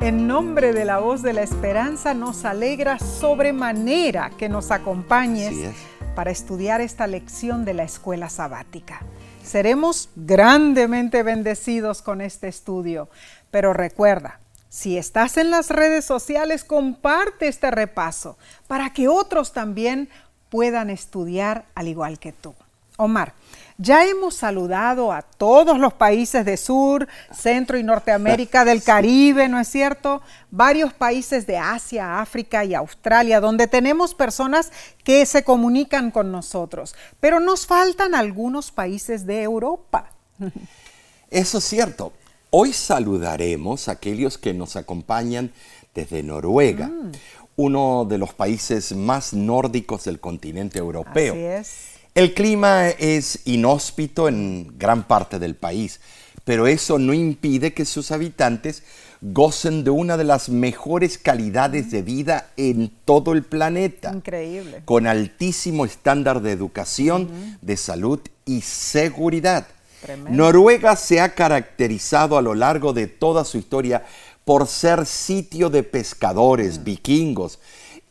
[0.00, 5.74] En nombre de la voz de la esperanza nos alegra sobremanera que nos acompañes
[6.14, 9.00] para estudiar esta lección de la escuela sabática.
[9.42, 13.08] Seremos grandemente bendecidos con este estudio,
[13.50, 14.38] pero recuerda,
[14.68, 18.38] si estás en las redes sociales, comparte este repaso
[18.68, 20.08] para que otros también
[20.48, 22.54] puedan estudiar al igual que tú.
[22.98, 23.34] Omar,
[23.78, 29.60] ya hemos saludado a todos los países de Sur, Centro y Norteamérica, del Caribe, ¿no
[29.60, 30.20] es cierto?
[30.50, 34.72] Varios países de Asia, África y Australia, donde tenemos personas
[35.04, 36.96] que se comunican con nosotros.
[37.20, 40.10] Pero nos faltan algunos países de Europa.
[41.30, 42.12] Eso es cierto.
[42.50, 45.52] Hoy saludaremos a aquellos que nos acompañan
[45.94, 47.12] desde Noruega, mm.
[47.56, 51.34] uno de los países más nórdicos del continente europeo.
[51.34, 51.97] Así es.
[52.14, 56.00] El clima es inhóspito en gran parte del país,
[56.44, 58.82] pero eso no impide que sus habitantes
[59.20, 64.12] gocen de una de las mejores calidades de vida en todo el planeta.
[64.14, 64.82] Increíble.
[64.84, 69.66] Con altísimo estándar de educación, de salud y seguridad.
[70.30, 74.04] Noruega se ha caracterizado a lo largo de toda su historia
[74.44, 76.84] por ser sitio de pescadores, mm.
[76.84, 77.58] vikingos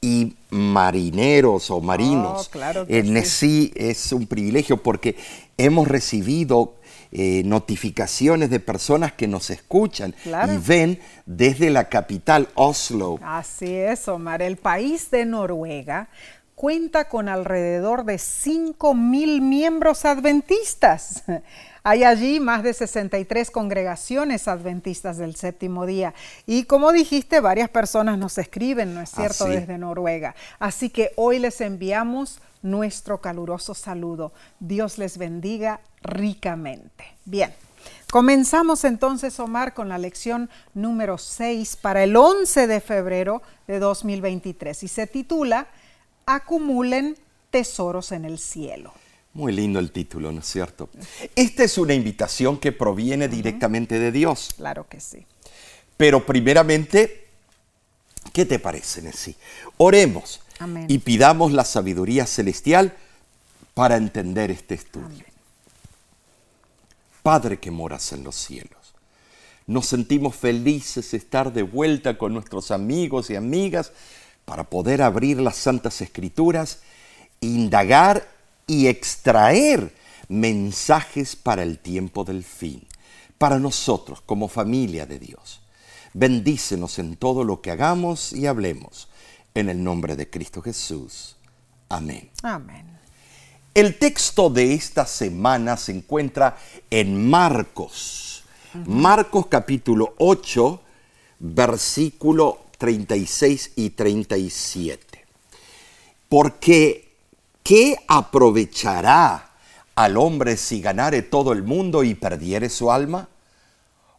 [0.02, 2.48] y marineros o marinos.
[2.48, 3.74] Oh, claro en sí.
[3.76, 5.16] es un privilegio porque
[5.58, 6.76] hemos recibido
[7.12, 13.18] eh, notificaciones de personas que nos escuchan y ven desde la capital, Oslo.
[13.24, 14.42] Así es, Omar.
[14.42, 16.10] El país de Noruega
[16.58, 21.24] cuenta con alrededor de 5 mil miembros adventistas.
[21.84, 26.16] Hay allí más de 63 congregaciones adventistas del séptimo día.
[26.48, 30.34] Y como dijiste, varias personas nos escriben, ¿no es cierto?, desde Noruega.
[30.58, 34.34] Así que hoy les enviamos nuestro caluroso saludo.
[34.60, 37.06] Dios les bendiga ricamente.
[37.24, 37.54] Bien.
[38.12, 44.82] Comenzamos entonces, Omar, con la lección número 6 para el 11 de febrero de 2023
[44.82, 45.68] y se titula
[46.28, 47.18] Acumulen
[47.50, 48.94] tesoros en el cielo.
[49.34, 50.90] Muy lindo el título, ¿no es cierto?
[51.38, 54.54] Esta es una invitación que proviene directamente de Dios.
[54.58, 55.26] Claro que sí.
[55.96, 57.28] Pero primeramente,
[58.34, 59.36] ¿qué te parece, Nessie?
[59.78, 60.42] Oremos
[60.90, 62.94] y pidamos la sabiduría celestial
[63.74, 65.24] para entender este estudio.
[67.24, 68.96] Padre que moras en los cielos,
[69.66, 73.94] nos sentimos felices de estar de vuelta con nuestros amigos y amigas
[74.48, 76.80] para poder abrir las Santas Escrituras,
[77.42, 78.26] indagar
[78.66, 79.94] y extraer
[80.30, 82.88] mensajes para el tiempo del fin,
[83.38, 85.60] para nosotros como familia de Dios.
[86.14, 89.10] Bendícenos en todo lo que hagamos y hablemos.
[89.54, 91.36] En el nombre de Cristo Jesús.
[91.90, 92.30] Amén.
[92.42, 92.86] Amén.
[93.74, 96.58] El texto de esta semana se encuentra
[96.90, 98.46] en Marcos.
[98.86, 100.82] Marcos capítulo 8,
[101.40, 105.26] versículo 36 y 37.
[106.30, 107.14] Porque
[107.64, 109.52] ¿qué aprovechará
[109.96, 113.30] al hombre si ganare todo el mundo y perdiere su alma?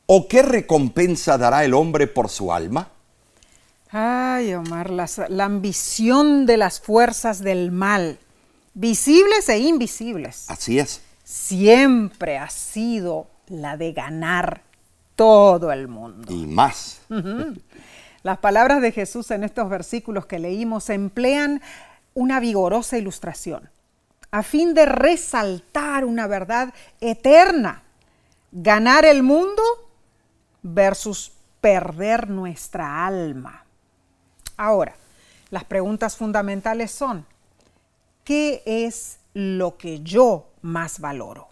[0.06, 2.88] ¿O qué recompensa dará el hombre por su alma?
[3.90, 8.18] Ay, Omar, la, la ambición de las fuerzas del mal,
[8.74, 10.44] visibles e invisibles.
[10.48, 11.00] Así es.
[11.24, 14.62] Siempre ha sido la de ganar
[15.14, 16.32] todo el mundo.
[16.32, 17.00] Y más.
[18.22, 21.62] Las palabras de Jesús en estos versículos que leímos emplean
[22.14, 23.70] una vigorosa ilustración
[24.30, 27.82] a fin de resaltar una verdad eterna.
[28.52, 29.62] Ganar el mundo
[30.62, 33.64] versus perder nuestra alma.
[34.56, 34.94] Ahora,
[35.50, 37.26] las preguntas fundamentales son,
[38.24, 41.48] ¿qué es lo que yo más valoro?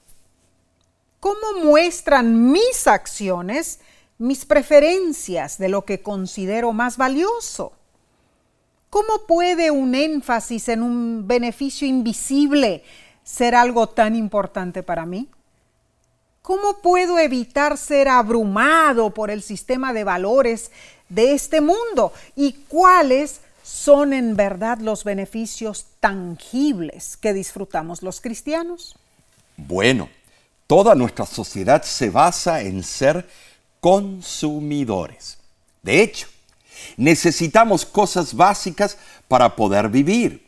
[1.20, 3.80] ¿Cómo muestran mis acciones
[4.18, 7.72] mis preferencias de lo que considero más valioso?
[8.90, 12.82] ¿Cómo puede un énfasis en un beneficio invisible
[13.24, 15.28] ser algo tan importante para mí?
[16.40, 20.70] ¿Cómo puedo evitar ser abrumado por el sistema de valores
[21.08, 22.12] de este mundo?
[22.36, 28.96] ¿Y cuáles son en verdad los beneficios tangibles que disfrutamos los cristianos?
[29.56, 30.08] Bueno,
[30.68, 33.28] toda nuestra sociedad se basa en ser
[33.86, 35.38] consumidores.
[35.82, 36.26] De hecho,
[36.96, 38.98] Necesitamos cosas básicas
[39.28, 40.46] para poder vivir.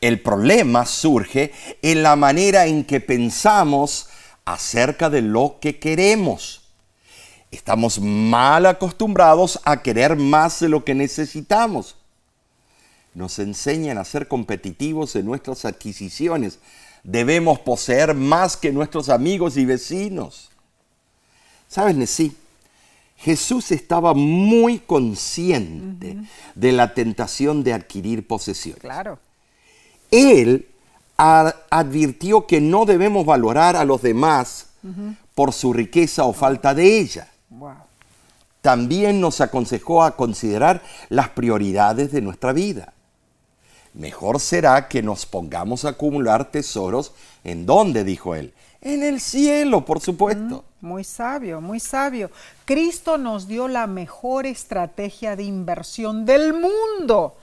[0.00, 4.08] El problema surge en la manera en que pensamos
[4.44, 6.62] acerca de lo que queremos.
[7.50, 11.96] Estamos mal acostumbrados a querer más de lo que necesitamos.
[13.12, 16.60] Nos enseñan a ser competitivos en nuestras adquisiciones.
[17.02, 20.49] Debemos poseer más que nuestros amigos y vecinos.
[21.70, 22.32] ¿Sabes, Nessie?
[23.16, 26.16] Jesús estaba muy consciente
[26.56, 28.80] de la tentación de adquirir posesiones.
[28.80, 29.20] Claro.
[30.10, 30.66] Él
[31.16, 34.70] advirtió que no debemos valorar a los demás
[35.36, 37.28] por su riqueza o falta de ella.
[37.50, 37.74] Wow.
[38.62, 42.94] También nos aconsejó a considerar las prioridades de nuestra vida.
[43.94, 47.12] Mejor será que nos pongamos a acumular tesoros
[47.44, 50.64] en donde, dijo él, en el cielo, por supuesto.
[50.80, 52.30] Muy sabio, muy sabio.
[52.64, 57.36] Cristo nos dio la mejor estrategia de inversión del mundo.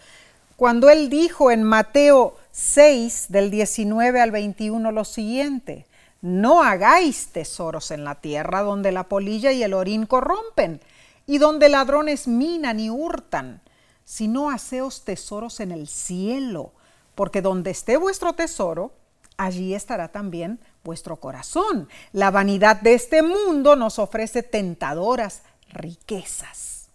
[0.56, 5.86] Cuando Él dijo en Mateo 6, del 19 al 21, lo siguiente,
[6.22, 10.82] no hagáis tesoros en la tierra donde la polilla y el orín corrompen
[11.28, 13.62] y donde ladrones minan y hurtan,
[14.04, 16.72] sino haceos tesoros en el cielo,
[17.14, 18.94] porque donde esté vuestro tesoro,
[19.38, 21.90] allí estará también vuestro corazón.
[22.14, 25.42] La vanidad de este mundo nos ofrece tentadoras
[25.74, 26.88] riquezas.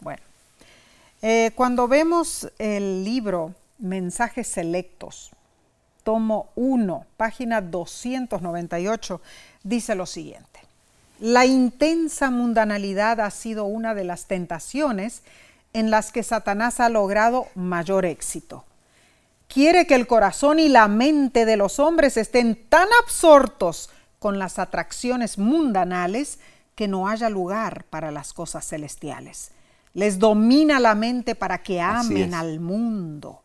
[0.00, 0.22] Bueno,
[1.22, 5.30] eh, cuando vemos el libro Mensajes Selectos,
[6.04, 9.20] tomo 1, página 298,
[9.62, 10.60] dice lo siguiente.
[11.18, 15.22] La intensa mundanalidad ha sido una de las tentaciones
[15.72, 18.65] en las que Satanás ha logrado mayor éxito
[19.48, 24.58] quiere que el corazón y la mente de los hombres estén tan absortos con las
[24.58, 26.38] atracciones mundanales
[26.74, 29.52] que no haya lugar para las cosas celestiales.
[29.94, 33.42] Les domina la mente para que amen al mundo.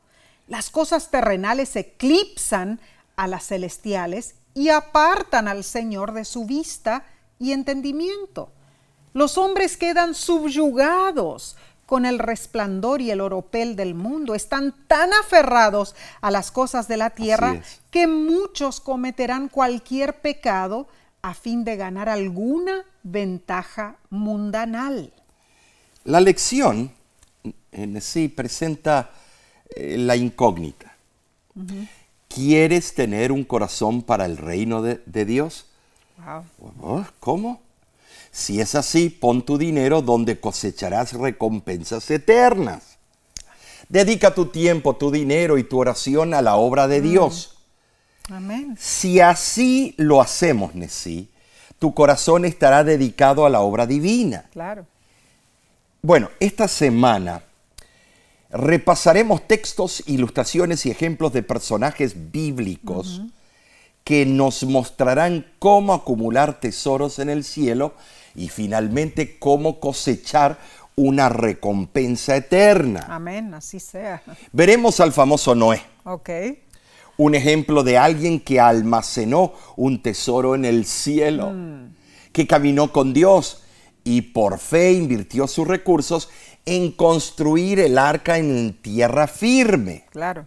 [0.48, 2.82] Las cosas terrenales eclipsan
[3.16, 7.06] a las celestiales y apartan al Señor de su vista
[7.40, 8.52] y entendimiento.
[9.14, 11.56] Los hombres quedan subyugados
[11.92, 14.34] con el resplandor y el oropel del mundo.
[14.34, 17.82] Están tan aferrados a las cosas de la tierra es.
[17.92, 20.88] que muchos cometerán cualquier pecado
[21.22, 25.12] a fin de ganar alguna ventaja mundanal.
[26.06, 26.94] La lección
[27.74, 29.12] en sí presenta
[29.76, 30.96] eh, la incógnita.
[32.30, 35.66] ¿Quieres tener un corazón para el reino de, de Dios?
[36.80, 37.62] Oh, ¿Cómo?
[38.32, 42.98] Si es así, pon tu dinero donde cosecharás recompensas eternas.
[43.90, 47.58] Dedica tu tiempo, tu dinero y tu oración a la obra de Dios.
[48.30, 48.78] Amén.
[48.80, 51.30] Si así lo hacemos, Nesí,
[51.78, 54.46] tu corazón estará dedicado a la obra divina.
[54.54, 54.86] Claro.
[56.02, 57.44] Bueno, esta semana
[58.50, 63.22] repasaremos textos, ilustraciones y ejemplos de personajes bíblicos
[64.04, 67.94] que nos mostrarán cómo acumular tesoros en el cielo
[68.36, 70.58] y finalmente cómo cosechar
[70.96, 73.06] una recompensa eterna.
[73.10, 73.54] Amén.
[73.54, 74.22] Así sea.
[74.52, 76.30] Veremos al famoso Noé, Ok.
[77.18, 81.54] un ejemplo de alguien que almacenó un tesoro en el cielo,
[82.32, 83.64] que caminó con Dios
[84.04, 86.30] y por fe invirtió sus recursos
[86.66, 90.06] en construir el arca en tierra firme.
[90.12, 90.46] Claro.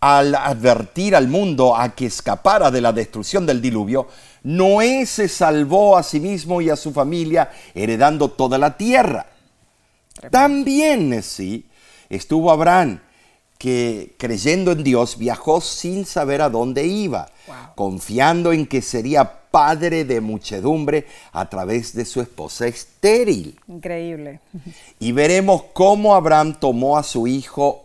[0.00, 4.06] Al advertir al mundo a que escapara de la destrucción del diluvio,
[4.44, 9.26] Noé se salvó a sí mismo y a su familia, heredando toda la tierra.
[10.30, 11.66] También, sí,
[12.08, 13.00] estuvo Abraham,
[13.58, 17.56] que creyendo en Dios viajó sin saber a dónde iba, Wow.
[17.74, 23.58] confiando en que sería padre de muchedumbre a través de su esposa estéril.
[23.68, 24.40] Increíble.
[24.98, 27.83] Y veremos cómo Abraham tomó a su hijo,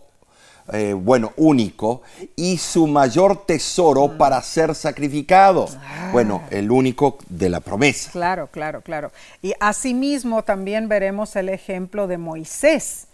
[0.72, 2.02] eh, bueno, único,
[2.36, 5.68] y su mayor tesoro para ser sacrificado.
[6.12, 8.10] Bueno, el único de la promesa.
[8.10, 9.12] Claro, claro, claro.
[9.42, 13.06] Y asimismo también veremos el ejemplo de Moisés,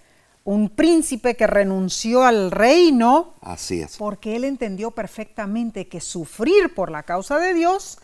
[0.44, 3.96] un príncipe que renunció al reino Así es.
[3.96, 7.98] porque él entendió perfectamente que sufrir por la causa de Dios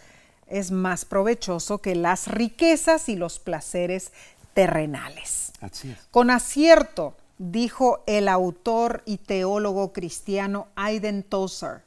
[0.48, 4.12] es más provechoso que las riquezas y los placeres
[4.54, 5.52] terrenales.
[5.60, 5.98] Así es.
[6.10, 7.14] Con acierto,
[7.50, 11.82] dijo el autor y teólogo cristiano Aiden Tozer,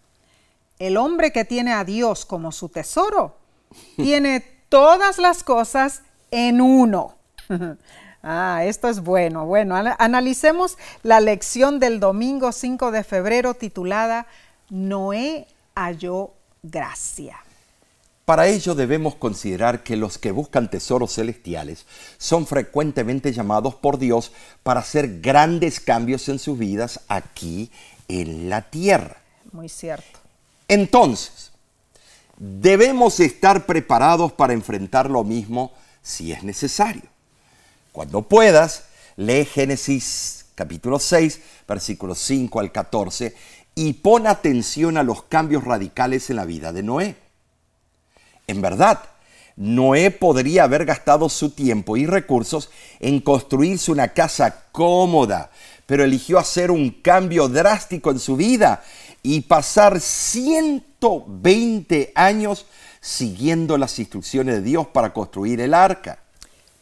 [0.80, 3.38] el hombre que tiene a Dios como su tesoro,
[3.96, 7.16] tiene todas las cosas en uno.
[8.28, 9.46] Ah, esto es bueno.
[9.46, 14.26] Bueno, ana- analicemos la lección del domingo 5 de febrero titulada
[14.72, 15.46] Noé
[15.76, 16.34] halló
[16.64, 17.38] gracia.
[18.26, 21.86] Para ello debemos considerar que los que buscan tesoros celestiales
[22.18, 24.32] son frecuentemente llamados por Dios
[24.64, 27.70] para hacer grandes cambios en sus vidas aquí
[28.08, 29.18] en la tierra.
[29.52, 30.20] Muy cierto.
[30.68, 31.52] Entonces,
[32.38, 37.04] debemos estar preparados para enfrentar lo mismo si es necesario.
[37.92, 38.86] Cuando puedas,
[39.18, 43.36] lee Génesis capítulo 6, versículos 5 al 14,
[43.76, 47.25] y pon atención a los cambios radicales en la vida de Noé.
[48.48, 49.00] En verdad,
[49.56, 55.50] Noé podría haber gastado su tiempo y recursos en construirse una casa cómoda,
[55.86, 58.84] pero eligió hacer un cambio drástico en su vida
[59.24, 62.66] y pasar 120 años
[63.00, 66.20] siguiendo las instrucciones de Dios para construir el arca.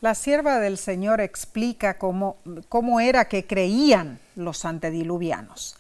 [0.01, 2.37] La sierva del Señor explica cómo,
[2.69, 5.75] cómo era que creían los antediluvianos.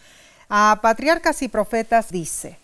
[0.47, 2.57] A Patriarcas y Profetas dice,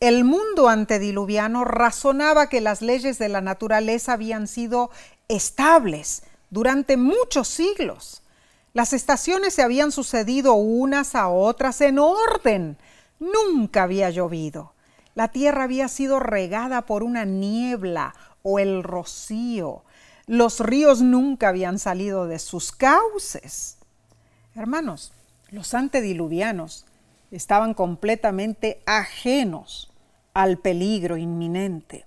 [0.00, 4.90] el mundo antediluviano razonaba que las leyes de la naturaleza habían sido
[5.28, 8.22] estables durante muchos siglos.
[8.72, 12.78] Las estaciones se habían sucedido unas a otras en orden.
[13.18, 14.72] Nunca había llovido.
[15.14, 19.84] La tierra había sido regada por una niebla o el rocío.
[20.26, 23.76] Los ríos nunca habían salido de sus cauces.
[24.54, 25.12] Hermanos,
[25.50, 26.86] los antediluvianos
[27.30, 29.89] estaban completamente ajenos
[30.34, 32.06] al peligro inminente.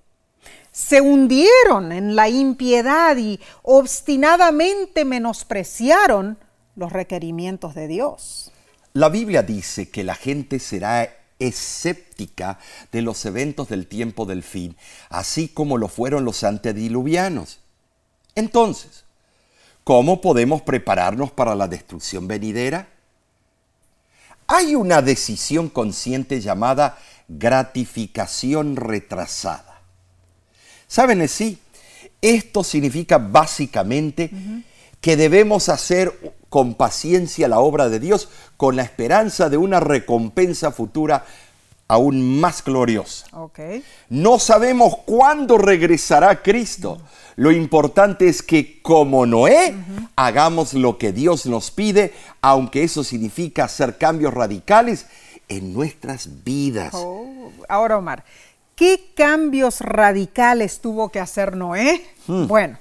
[0.72, 6.38] Se hundieron en la impiedad y obstinadamente menospreciaron
[6.76, 8.52] los requerimientos de Dios.
[8.94, 12.60] La Biblia dice que la gente será escéptica
[12.92, 14.76] de los eventos del tiempo del fin,
[15.10, 17.60] así como lo fueron los antediluvianos.
[18.36, 19.06] Entonces,
[19.84, 22.88] ¿cómo podemos prepararnos para la destrucción venidera?
[24.48, 26.98] Hay una decisión consciente llamada
[27.38, 29.82] gratificación retrasada.
[30.88, 31.60] ¿Saben sí?
[32.22, 34.32] Esto significa básicamente
[35.02, 40.72] que debemos hacer con paciencia la obra de Dios con la esperanza de una recompensa
[40.72, 41.26] futura
[41.88, 43.28] aún más gloriosa.
[44.10, 47.02] No sabemos cuándo regresará Cristo.
[47.36, 49.76] Lo importante es que como Noé,
[50.16, 55.08] hagamos lo que Dios nos pide, aunque eso significa hacer cambios radicales
[55.48, 56.94] en nuestras vidas.
[56.94, 58.24] Oh, ahora, Omar,
[58.76, 62.06] ¿qué cambios radicales tuvo que hacer Noé?
[62.28, 62.48] Hmm.
[62.48, 62.78] Bueno,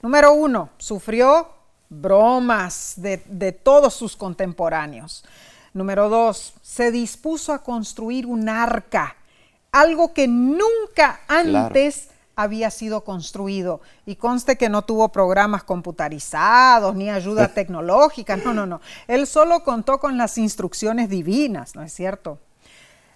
[0.00, 1.48] número uno, sufrió
[1.88, 5.24] bromas de, todos sus contemporáneos.
[5.74, 9.16] Número dos, se dispuso a construir un arca,
[9.70, 13.80] algo que nunca antes había sido construido.
[14.06, 18.80] Y conste que no tuvo programas computarizados ni ayuda tecnológica, no, no, no.
[19.06, 22.38] Él solo contó con las instrucciones divinas, ¿no es cierto?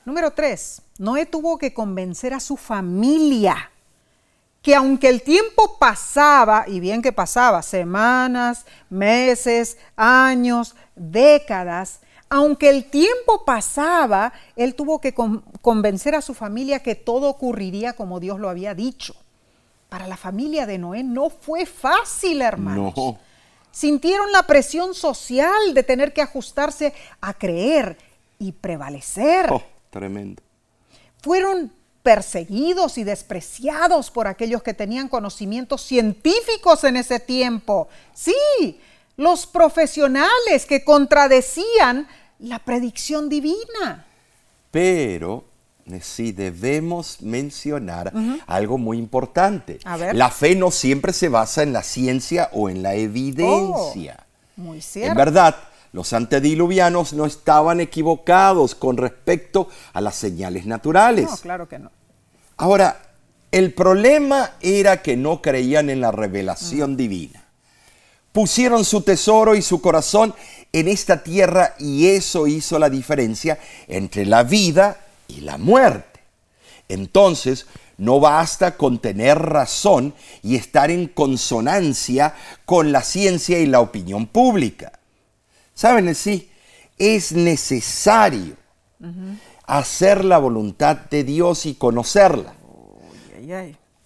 [0.04, 3.70] Número tres, Noé tuvo que convencer a su familia
[4.66, 12.86] que aunque el tiempo pasaba, y bien que pasaba, semanas, meses, años, décadas, aunque el
[12.86, 18.48] tiempo pasaba, él tuvo que convencer a su familia que todo ocurriría como Dios lo
[18.48, 19.14] había dicho.
[19.88, 22.94] Para la familia de Noé no fue fácil, hermanos.
[23.70, 27.96] Sintieron la presión social de tener que ajustarse a creer
[28.38, 29.52] y prevalecer.
[29.52, 30.42] Oh, tremendo.
[31.22, 37.88] Fueron perseguidos y despreciados por aquellos que tenían conocimientos científicos en ese tiempo.
[38.14, 38.80] Sí,
[39.16, 42.06] los profesionales que contradecían
[42.38, 44.06] la predicción divina.
[44.70, 45.44] Pero
[46.00, 48.12] sí debemos mencionar
[48.46, 49.78] algo muy importante.
[50.12, 54.26] La fe no siempre se basa en la ciencia o en la evidencia.
[54.58, 55.12] Oh, muy cierto.
[55.12, 55.56] En verdad,
[55.92, 61.30] los antediluvianos no estaban equivocados con respecto a las señales naturales.
[61.30, 61.90] No, claro que no.
[62.58, 63.00] Ahora,
[63.50, 67.45] el problema era que no creían en la revelación divina
[68.36, 70.34] pusieron su tesoro y su corazón
[70.70, 76.20] en esta tierra y eso hizo la diferencia entre la vida y la muerte.
[76.86, 77.64] Entonces,
[77.96, 80.12] no basta con tener razón
[80.42, 82.34] y estar en consonancia
[82.66, 85.00] con la ciencia y la opinión pública.
[85.72, 86.14] ¿Saben?
[86.14, 86.50] Sí,
[86.98, 88.54] es necesario
[89.66, 92.52] hacer la voluntad de Dios y conocerla.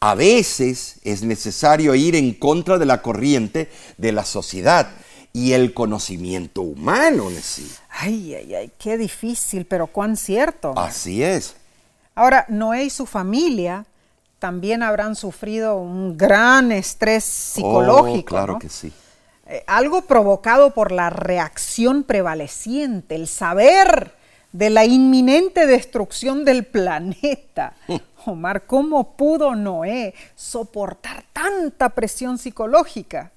[0.01, 4.89] A veces es necesario ir en contra de la corriente de la sociedad
[5.33, 7.29] y el conocimiento humano.
[7.43, 7.71] ¿sí?
[7.91, 10.73] Ay, ay, ay, qué difícil, pero cuán cierto.
[10.79, 11.55] Así es.
[12.15, 13.85] Ahora, Noé y su familia
[14.39, 18.21] también habrán sufrido un gran estrés psicológico.
[18.21, 18.91] Oh, claro que sí.
[19.47, 24.15] Eh, algo provocado por la reacción prevaleciente, el saber
[24.53, 27.75] de la inminente destrucción del planeta.
[28.27, 33.33] Omar, ¿cómo pudo Noé soportar tanta presión psicológica?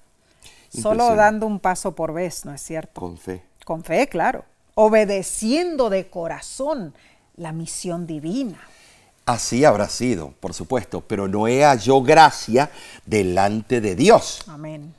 [0.68, 3.00] Solo dando un paso por vez, ¿no es cierto?
[3.00, 3.42] Con fe.
[3.64, 4.44] Con fe, claro.
[4.74, 6.94] Obedeciendo de corazón
[7.36, 8.60] la misión divina.
[9.26, 12.70] Así habrá sido, por supuesto, pero Noé halló gracia
[13.06, 14.42] delante de Dios.
[14.48, 14.94] Amén.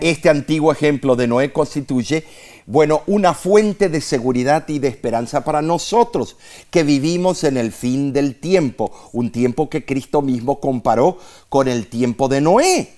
[0.00, 2.24] Este antiguo ejemplo de Noé constituye,
[2.66, 6.36] bueno, una fuente de seguridad y de esperanza para nosotros
[6.70, 11.18] que vivimos en el fin del tiempo, un tiempo que Cristo mismo comparó
[11.48, 12.92] con el tiempo de Noé.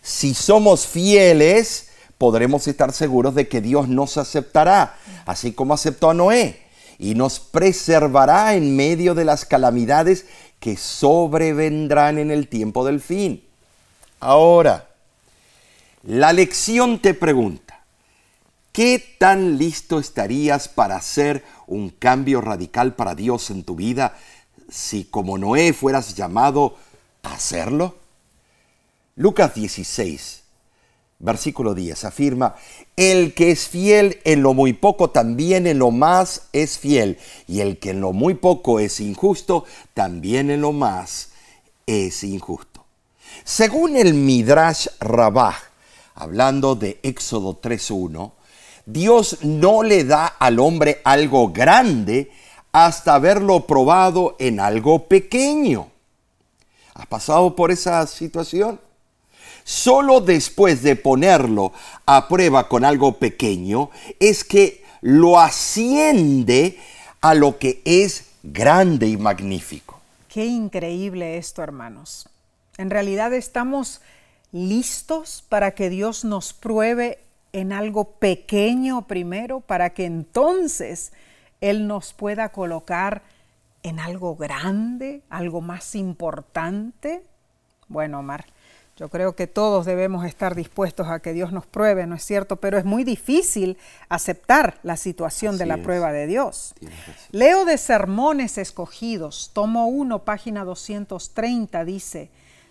[0.00, 1.88] Si somos fieles,
[2.18, 6.60] podremos estar seguros de que Dios nos aceptará, así como aceptó a Noé,
[6.98, 10.26] y nos preservará en medio de las calamidades
[10.60, 13.44] que sobrevendrán en el tiempo del fin.
[14.20, 14.87] Ahora,
[16.08, 17.84] la lección te pregunta,
[18.72, 24.16] ¿qué tan listo estarías para hacer un cambio radical para Dios en tu vida
[24.70, 26.78] si como Noé fueras llamado
[27.22, 27.96] a hacerlo?
[29.16, 30.44] Lucas 16,
[31.18, 32.54] versículo 10 afirma,
[32.96, 37.60] el que es fiel en lo muy poco también en lo más es fiel, y
[37.60, 41.32] el que en lo muy poco es injusto, también en lo más
[41.86, 42.86] es injusto.
[43.44, 45.67] Según el Midrash Rabah,
[46.18, 48.32] hablando de Éxodo 3.1,
[48.84, 52.32] Dios no le da al hombre algo grande
[52.72, 55.90] hasta haberlo probado en algo pequeño.
[56.94, 58.80] ¿Has pasado por esa situación?
[59.62, 61.72] Solo después de ponerlo
[62.04, 66.78] a prueba con algo pequeño es que lo asciende
[67.20, 70.00] a lo que es grande y magnífico.
[70.28, 72.28] Qué increíble esto, hermanos.
[72.76, 74.00] En realidad estamos
[74.52, 77.18] listos para que Dios nos pruebe
[77.52, 81.12] en algo pequeño primero, para que entonces
[81.60, 83.22] Él nos pueda colocar
[83.82, 87.22] en algo grande, algo más importante.
[87.88, 88.46] Bueno, Omar,
[88.98, 92.56] yo creo que todos debemos estar dispuestos a que Dios nos pruebe, ¿no es cierto?
[92.56, 93.78] Pero es muy difícil
[94.08, 96.74] aceptar la situación de la prueba de Dios.
[97.30, 102.28] Leo de Sermones Escogidos, tomo 1, página 230, dice,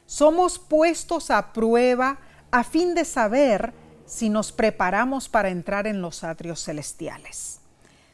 [0.07, 2.17] somos puestos a prueba
[2.49, 3.71] a fin de saber
[4.07, 7.59] si nos preparamos para entrar en los atrios celestiales.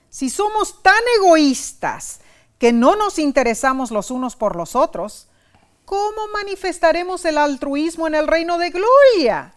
[0.10, 2.20] Si somos tan egoístas
[2.58, 5.30] que no nos interesamos los unos por los otros,
[5.86, 9.54] ¿Cómo manifestaremos el altruismo en el reino de gloria?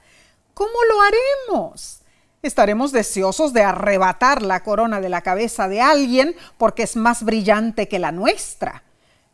[0.54, 2.00] ¿Cómo lo haremos?
[2.42, 7.88] Estaremos deseosos de arrebatar la corona de la cabeza de alguien porque es más brillante
[7.88, 8.82] que la nuestra.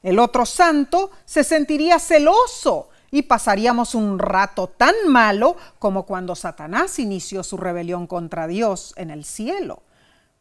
[0.03, 6.99] El otro santo se sentiría celoso y pasaríamos un rato tan malo como cuando Satanás
[6.99, 9.83] inició su rebelión contra Dios en el cielo.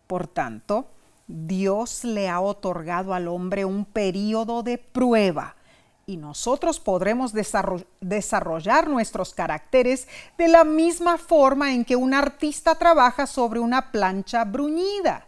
[0.08, 0.88] Por tanto,
[1.28, 5.58] Dios le ha otorgado al hombre un período de prueba
[6.06, 7.34] y nosotros podremos
[8.00, 10.08] desarrollar nuestros caracteres
[10.38, 15.28] de la misma forma en que un artista trabaja sobre una plancha bruñida.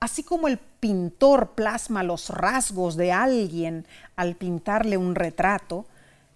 [0.00, 5.86] Así como el pintor plasma los rasgos de alguien al pintarle un retrato,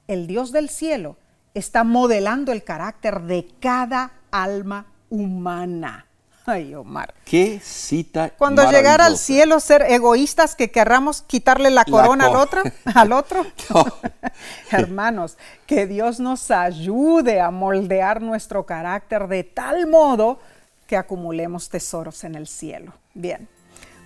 [0.09, 1.17] el Dios del cielo
[1.55, 6.07] está modelando el carácter de cada alma humana.
[6.49, 7.13] Ay, Omar.
[7.25, 8.31] Qué cita.
[8.31, 12.63] Cuando llegara al cielo, ser egoístas que querramos quitarle la corona al otro,
[12.95, 13.45] al otro.
[14.71, 20.39] Hermanos, que Dios nos ayude a moldear nuestro carácter de tal modo
[20.87, 22.93] que acumulemos tesoros en el cielo.
[23.13, 23.49] Bien.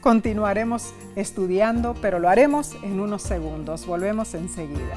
[0.00, 3.84] Continuaremos estudiando, pero lo haremos en unos segundos.
[3.84, 4.96] Volvemos enseguida.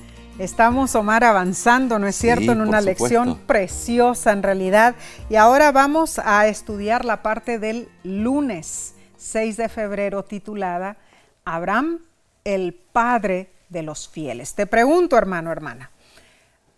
[0.39, 4.95] Estamos, Omar, avanzando, ¿no es cierto?, en una lección preciosa en realidad.
[5.29, 10.97] Y ahora vamos a estudiar la parte del lunes 6 de febrero titulada
[11.45, 11.99] Abraham,
[12.43, 14.55] el Padre de los fieles.
[14.55, 15.91] Te pregunto, hermano, hermana,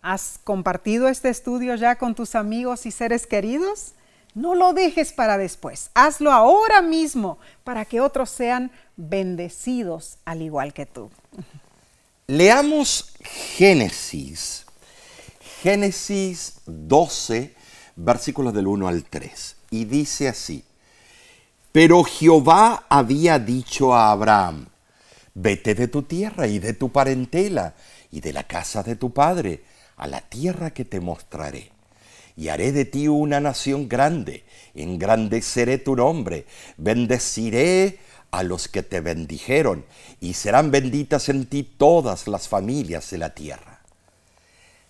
[0.02, 3.94] ¿has compartido este estudio ya con tus amigos y seres queridos?
[4.34, 5.90] No lo dejes para después.
[5.94, 11.10] Hazlo ahora mismo para que otros sean bendecidos al igual que tú.
[12.26, 14.64] Leamos Génesis,
[15.62, 17.54] Génesis 12,
[17.96, 20.64] versículos del 1 al 3, y dice así,
[21.70, 24.68] pero Jehová había dicho a Abraham,
[25.34, 27.74] vete de tu tierra y de tu parentela
[28.10, 29.62] y de la casa de tu padre
[29.98, 31.72] a la tierra que te mostraré.
[32.36, 36.46] Y haré de ti una nación grande, engrandeceré tu nombre,
[36.78, 37.98] bendeciré
[38.38, 39.84] a los que te bendijeron,
[40.20, 43.80] y serán benditas en ti todas las familias de la tierra.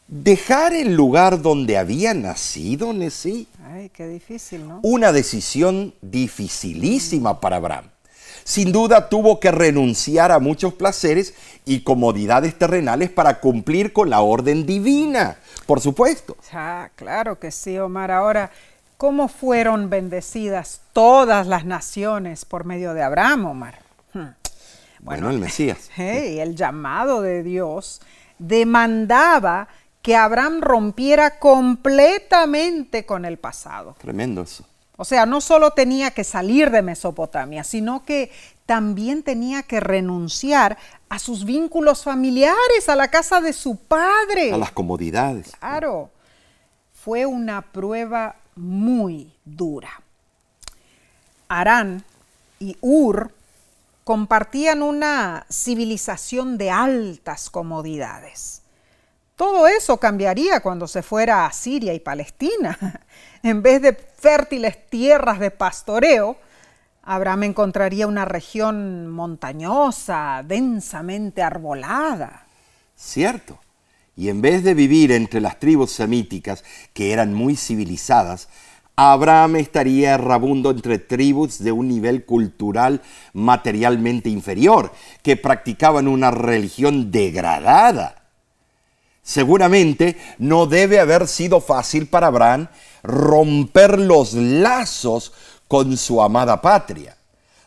[0.07, 3.48] dejar el lugar donde había nacido, Nesí.
[3.64, 4.80] Ay, qué difícil, ¿no?
[4.83, 7.90] Una decisión dificilísima para Abraham.
[8.44, 11.33] Sin duda tuvo que renunciar a muchos placeres
[11.64, 16.37] y comodidades terrenales para cumplir con la orden divina, por supuesto.
[16.52, 18.11] Ah, claro que sí, Omar.
[18.11, 18.50] Ahora,
[18.96, 23.78] ¿cómo fueron bendecidas todas las naciones por medio de Abraham, Omar?
[24.12, 24.28] Hmm.
[25.00, 25.90] Bueno, el Mesías.
[25.96, 28.00] Hey, el llamado de Dios
[28.38, 29.68] demandaba
[30.02, 33.96] que Abraham rompiera completamente con el pasado.
[33.98, 34.64] Tremendo eso.
[34.96, 38.30] O sea, no solo tenía que salir de Mesopotamia, sino que
[38.66, 40.78] también tenía que renunciar
[41.09, 44.52] a sus vínculos familiares, a la casa de su padre.
[44.52, 45.52] A las comodidades.
[45.59, 46.11] Claro.
[46.92, 50.02] Fue una prueba muy dura.
[51.48, 52.04] Arán
[52.58, 53.32] y Ur
[54.04, 58.62] compartían una civilización de altas comodidades.
[59.36, 62.78] Todo eso cambiaría cuando se fuera a Siria y Palestina.
[63.42, 66.38] En vez de fértiles tierras de pastoreo,
[67.02, 72.46] Abraham encontraría una región montañosa, densamente arbolada.
[72.96, 73.58] Cierto.
[74.16, 78.48] Y en vez de vivir entre las tribus semíticas, que eran muy civilizadas,
[78.96, 87.11] Abraham estaría errabundo entre tribus de un nivel cultural materialmente inferior, que practicaban una religión
[87.11, 88.22] degradada.
[89.24, 92.68] Seguramente no debe haber sido fácil para Abraham
[93.03, 95.33] romper los lazos
[95.66, 97.16] con su amada patria,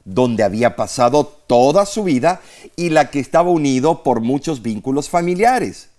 [0.05, 2.41] donde había pasado toda su vida
[2.77, 5.89] y la que estaba unido por muchos vínculos familiares.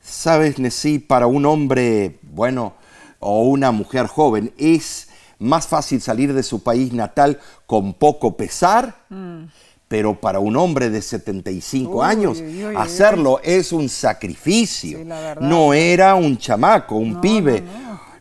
[0.00, 2.74] Sabes, Nesí, para un hombre, bueno,
[3.18, 5.08] o una mujer joven, es
[5.38, 8.96] más fácil salir de su país natal con poco pesar.
[9.08, 9.44] Mm
[9.90, 12.40] pero para un hombre de 75 años
[12.76, 15.00] hacerlo es un sacrificio.
[15.40, 17.64] no era un chamaco, un pibe.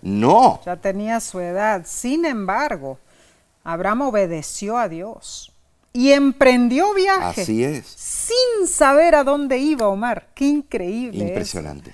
[0.02, 1.84] No, Ya tenía su edad.
[1.86, 2.98] Sin embargo,
[3.64, 5.52] Abraham obedeció a Dios
[5.94, 7.42] y emprendió viaje.
[7.44, 7.86] Así es.
[8.30, 10.28] Sin saber a dónde iba Omar.
[10.36, 11.26] Qué increíble.
[11.26, 11.94] Impresionante.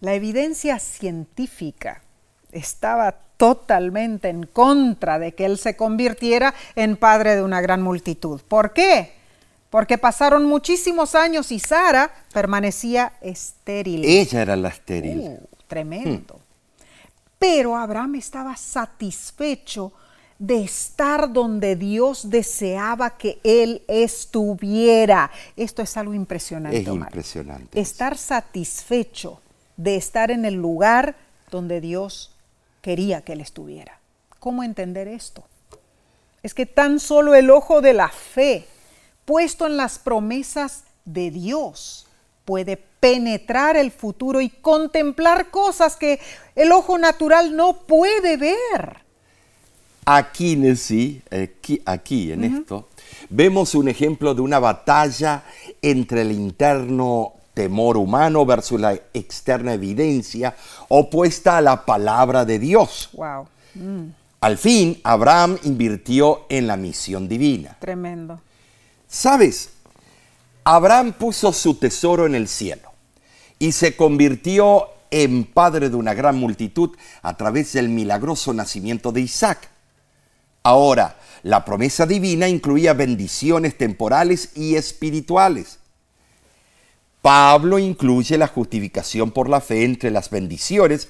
[0.00, 2.02] La evidencia científica
[2.50, 8.40] estaba totalmente en contra de que él se convirtiera en padre de una gran multitud.
[8.48, 9.12] ¿Por qué?
[9.70, 14.04] Porque pasaron muchísimos años y Sara permanecía estéril.
[14.04, 15.18] Ella era la estéril.
[15.20, 16.34] Uh, tremendo.
[16.34, 16.82] Hmm.
[17.38, 19.92] Pero Abraham estaba satisfecho
[20.38, 25.30] de estar donde Dios deseaba que él estuviera.
[25.56, 26.78] Esto es algo impresionante.
[26.78, 27.80] Es impresionante.
[27.80, 29.40] Estar satisfecho
[29.76, 31.16] de estar en el lugar
[31.50, 32.32] donde Dios
[32.82, 34.00] quería que él estuviera.
[34.38, 35.44] ¿Cómo entender esto?
[36.42, 38.66] Es que tan solo el ojo de la fe
[39.26, 42.06] puesto en las promesas de Dios,
[42.46, 46.20] puede penetrar el futuro y contemplar cosas que
[46.54, 49.05] el ojo natural no puede ver.
[50.08, 52.88] Aquí, Nessie, aquí, aquí en esto,
[53.28, 55.42] vemos un ejemplo de una batalla
[55.82, 60.54] entre el interno temor humano versus la externa evidencia
[60.88, 63.08] opuesta a la palabra de Dios.
[63.14, 63.48] Wow.
[63.74, 64.04] Mm.
[64.42, 67.76] Al fin, Abraham invirtió en la misión divina.
[67.80, 68.40] Tremendo.
[69.08, 69.70] ¿Sabes?
[70.62, 72.92] Abraham puso su tesoro en el cielo
[73.58, 79.22] y se convirtió en padre de una gran multitud a través del milagroso nacimiento de
[79.22, 79.70] Isaac.
[80.66, 85.78] Ahora, la promesa divina incluía bendiciones temporales y espirituales.
[87.22, 91.08] Pablo incluye la justificación por la fe entre las bendiciones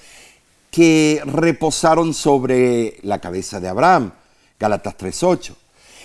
[0.71, 4.13] que reposaron sobre la cabeza de Abraham,
[4.61, 5.55] Gálatas 3.8.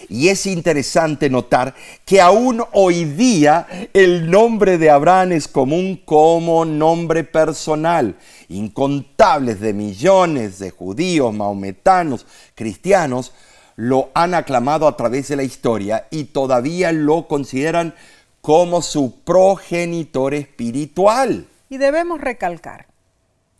[0.09, 6.65] Y es interesante notar que aún hoy día el nombre de Abraham es común como
[6.65, 8.15] nombre personal.
[8.49, 13.33] Incontables de millones de judíos, maometanos, cristianos
[13.75, 17.95] lo han aclamado a través de la historia y todavía lo consideran
[18.41, 21.47] como su progenitor espiritual.
[21.69, 22.87] Y debemos recalcar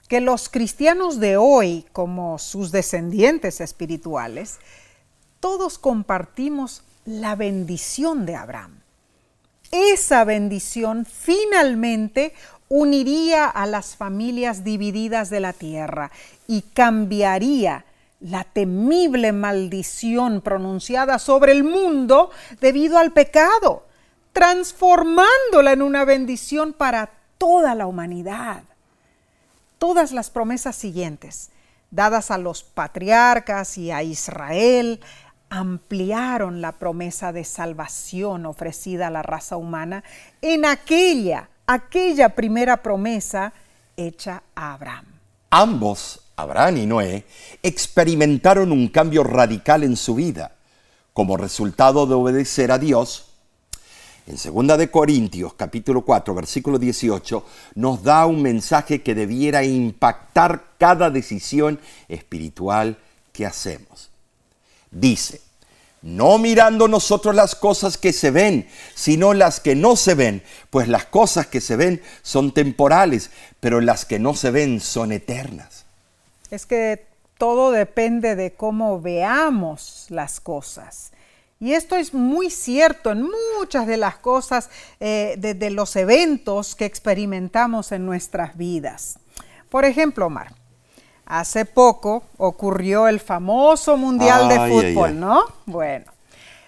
[0.07, 4.59] que los cristianos de hoy, como sus descendientes espirituales,
[5.41, 8.79] todos compartimos la bendición de Abraham.
[9.71, 12.33] Esa bendición finalmente
[12.69, 16.11] uniría a las familias divididas de la tierra
[16.47, 17.85] y cambiaría
[18.21, 22.29] la temible maldición pronunciada sobre el mundo
[22.61, 23.87] debido al pecado,
[24.31, 28.63] transformándola en una bendición para toda la humanidad.
[29.79, 31.49] Todas las promesas siguientes,
[31.89, 35.01] dadas a los patriarcas y a Israel,
[35.51, 40.01] ampliaron la promesa de salvación ofrecida a la raza humana
[40.41, 43.51] en aquella, aquella primera promesa
[43.97, 45.05] hecha a Abraham.
[45.49, 47.25] Ambos, Abraham y Noé,
[47.61, 50.55] experimentaron un cambio radical en su vida
[51.11, 53.27] como resultado de obedecer a Dios.
[54.27, 60.63] En 2 de Corintios capítulo 4 versículo 18 nos da un mensaje que debiera impactar
[60.77, 62.97] cada decisión espiritual
[63.33, 64.10] que hacemos.
[64.91, 65.41] Dice,
[66.01, 70.87] no mirando nosotros las cosas que se ven, sino las que no se ven, pues
[70.87, 75.85] las cosas que se ven son temporales, pero las que no se ven son eternas.
[76.49, 77.05] Es que
[77.37, 81.11] todo depende de cómo veamos las cosas.
[81.59, 83.27] Y esto es muy cierto en
[83.57, 89.19] muchas de las cosas, eh, de, los eventos que experimentamos en nuestras vidas.
[89.69, 90.55] Por ejemplo, Omar,
[91.31, 95.45] Hace poco ocurrió el famoso Mundial de Fútbol, ¿no?
[95.65, 96.11] Bueno,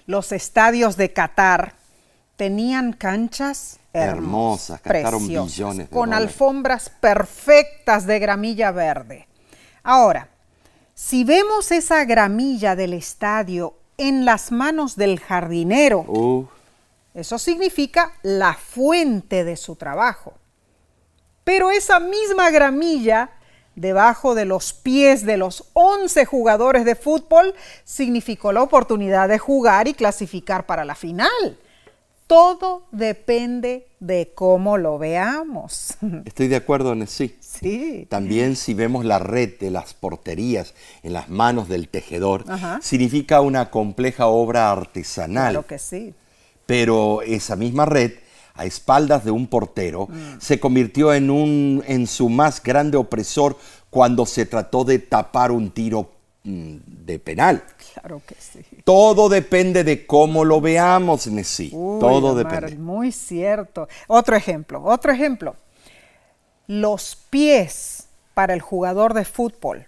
[0.05, 1.73] los estadios de Qatar
[2.37, 9.27] tenían canchas hermosas, preciosas, con alfombras perfectas de gramilla verde.
[9.83, 10.29] Ahora,
[10.93, 16.47] si vemos esa gramilla del estadio en las manos del jardinero, uh.
[17.13, 20.35] eso significa la fuente de su trabajo.
[21.43, 23.29] Pero esa misma gramilla
[23.75, 29.87] debajo de los pies de los 11 jugadores de fútbol significó la oportunidad de jugar
[29.87, 31.57] y clasificar para la final.
[32.27, 35.97] Todo depende de cómo lo veamos.
[36.25, 37.37] Estoy de acuerdo en sí.
[37.39, 38.07] Sí.
[38.09, 42.45] También si vemos la red de las porterías en las manos del tejedor,
[42.81, 45.53] significa una compleja obra artesanal.
[45.53, 46.13] Claro que sí.
[46.65, 48.13] Pero esa misma red
[48.55, 50.39] a espaldas de un portero, mm.
[50.39, 53.57] se convirtió en, un, en su más grande opresor
[53.89, 56.11] cuando se trató de tapar un tiro
[56.43, 57.63] mm, de penal.
[57.93, 58.61] Claro que sí.
[58.83, 61.71] Todo depende de cómo lo veamos, Nessie.
[61.71, 62.75] Todo depende.
[62.75, 63.87] Muy cierto.
[64.07, 65.55] Otro ejemplo, otro ejemplo.
[66.67, 69.87] Los pies para el jugador de fútbol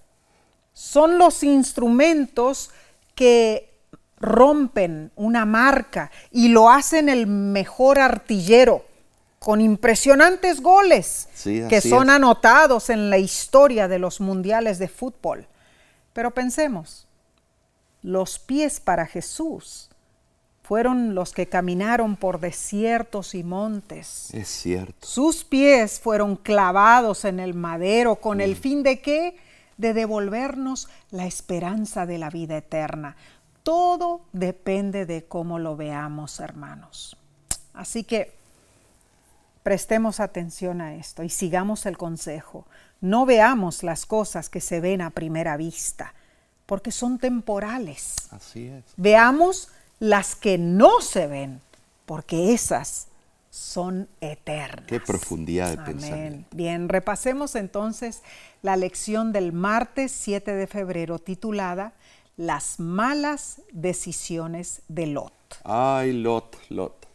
[0.73, 2.71] son los instrumentos
[3.15, 3.74] que
[4.17, 8.85] rompen una marca y lo hacen el mejor artillero
[9.39, 11.27] con impresionantes goles
[11.69, 15.47] que son anotados en la historia de los mundiales de fútbol.
[16.13, 17.07] Pero pensemos,
[18.01, 19.89] los pies para Jesús
[20.63, 24.33] fueron los que caminaron por desiertos y montes.
[24.33, 25.05] Es cierto.
[25.05, 28.55] Sus pies fueron clavados en el madero con el mm.
[28.55, 29.37] fin de qué?
[29.77, 33.15] De devolvernos la esperanza de la vida eterna.
[33.65, 37.17] Todo depende de cómo lo veamos, hermanos.
[37.73, 38.37] Así que
[39.63, 42.67] prestemos atención a esto y sigamos el consejo.
[43.01, 46.13] No veamos las cosas que se ven a primera vista,
[46.67, 48.27] porque son temporales.
[48.29, 48.83] Así es.
[48.97, 51.59] Veamos las que no se ven,
[52.05, 53.07] porque esas
[53.49, 54.85] son eternas.
[54.85, 56.55] Qué profundidad de pensamiento.
[56.55, 58.21] Bien, repasemos entonces
[58.61, 61.93] la lección del martes 7 de febrero titulada
[62.37, 65.33] las malas decisiones de Lot.
[65.63, 67.07] Ay, Lot, Lot.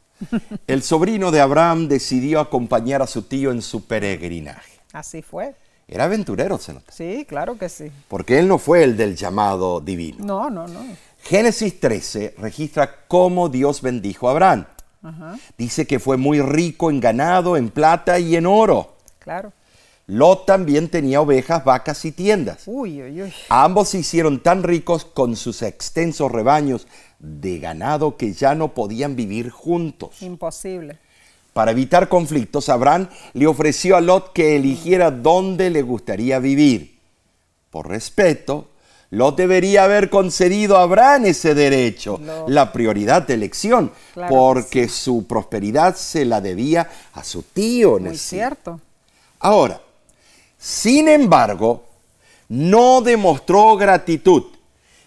[0.67, 4.81] El sobrino de Abraham decidió acompañar a su tío en su peregrinaje.
[4.93, 5.55] Así fue.
[5.89, 6.93] Era aventurero, se nota.
[6.93, 7.91] Sí, claro que sí.
[8.09, 10.25] Porque él no fue el del llamado divino.
[10.25, 10.81] No, no, no.
[11.23, 14.67] Génesis 13 registra cómo Dios bendijo a Abraham.
[15.57, 18.97] Dice que fue muy rico en ganado, en plata y en oro.
[19.19, 19.53] Claro.
[20.11, 22.65] Lot también tenía ovejas, vacas y tiendas.
[22.67, 23.33] Uy, uy, uy.
[23.49, 26.89] Ambos se hicieron tan ricos con sus extensos rebaños
[27.21, 30.21] de ganado que ya no podían vivir juntos.
[30.21, 30.99] Imposible.
[31.53, 36.99] Para evitar conflictos, Abraham le ofreció a Lot que eligiera dónde le gustaría vivir.
[37.71, 38.67] Por respeto,
[39.11, 43.93] Lot debería haber concedido a Abraham ese derecho, la prioridad de elección,
[44.29, 48.01] porque su prosperidad se la debía a su tío.
[48.01, 48.81] Muy cierto.
[49.39, 49.81] Ahora,
[50.61, 51.87] sin embargo,
[52.51, 54.45] no demostró gratitud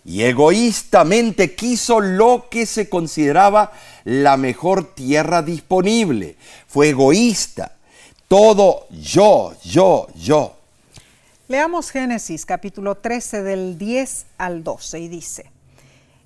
[0.03, 3.71] y egoístamente quiso lo que se consideraba
[4.03, 6.37] la mejor tierra disponible.
[6.67, 7.73] Fue egoísta.
[8.27, 10.55] Todo yo, yo, yo.
[11.47, 15.51] Leamos Génesis capítulo 13 del 10 al 12 y dice,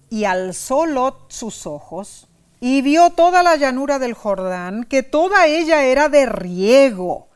[0.10, 2.28] y alzó Lot sus ojos
[2.62, 7.27] y vio toda la llanura del Jordán, que toda ella era de riego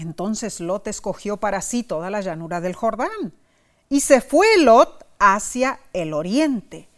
[0.00, 3.32] entonces Lot escogió para sí toda la llanura del Jordán
[3.88, 6.88] y se fue Lot hacia el oriente.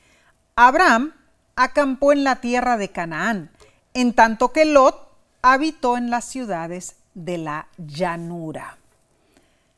[0.56, 1.14] Abraham
[1.56, 3.50] acampó en la tierra de Canaán,
[3.94, 5.10] en tanto que Lot
[5.42, 8.78] habitó en las ciudades de la llanura.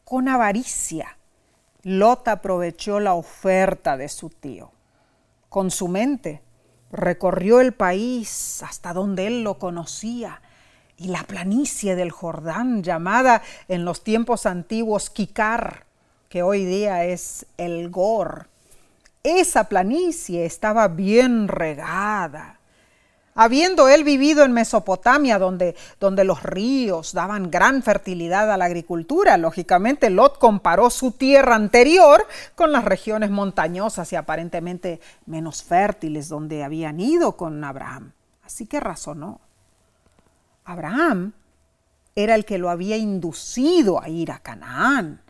[0.05, 1.17] Con avaricia,
[1.83, 4.73] Lot aprovechó la oferta de su tío.
[5.49, 6.43] Con su mente
[6.91, 10.41] recorrió el país hasta donde él lo conocía
[10.97, 15.85] y la planicie del Jordán, llamada en los tiempos antiguos Kikar,
[16.29, 18.49] que hoy día es el Gor.
[19.23, 22.59] Esa planicie estaba bien regada.
[23.37, 29.37] Habiendo él vivido en Mesopotamia, donde, donde los ríos daban gran fertilidad a la agricultura,
[29.37, 36.63] lógicamente Lot comparó su tierra anterior con las regiones montañosas y aparentemente menos fértiles donde
[36.63, 38.13] habían ido con Abraham.
[38.45, 39.41] Así que razonó.
[40.65, 41.33] Abraham
[42.15, 45.21] era el que lo había inducido a ir a Canaán.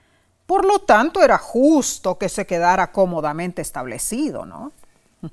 [0.47, 4.73] Por lo tanto, era justo que se quedara cómodamente establecido, ¿no?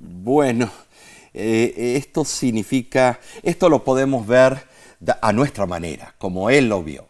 [0.00, 0.70] Bueno,
[1.34, 4.66] eh, esto significa, esto lo podemos ver
[5.20, 7.06] a nuestra manera, como él lo vio.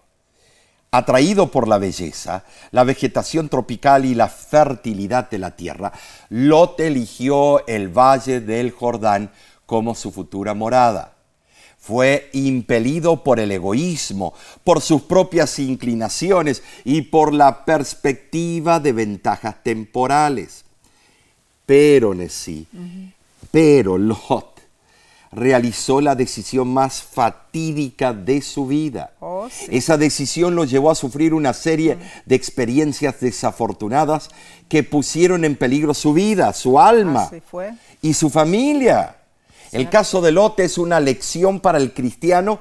[0.90, 5.92] Atraído por la belleza, la vegetación tropical y la fertilidad de la tierra,
[6.28, 9.31] Lot eligió el valle del Jordán
[9.64, 11.12] como su futura morada
[11.83, 19.64] fue impelido por el egoísmo, por sus propias inclinaciones y por la perspectiva de ventajas
[19.64, 20.64] temporales.
[21.66, 22.68] Pero Nesí,
[23.51, 24.61] pero Lot
[25.33, 29.14] realizó la decisión más fatídica de su vida.
[29.18, 34.29] Oh, Esa decisión lo llevó a sufrir una serie de experiencias desafortunadas
[34.68, 37.29] que pusieron en peligro su vida, su alma
[38.01, 39.16] y su familia.
[39.72, 42.61] El caso de Lot es una lección para el cristiano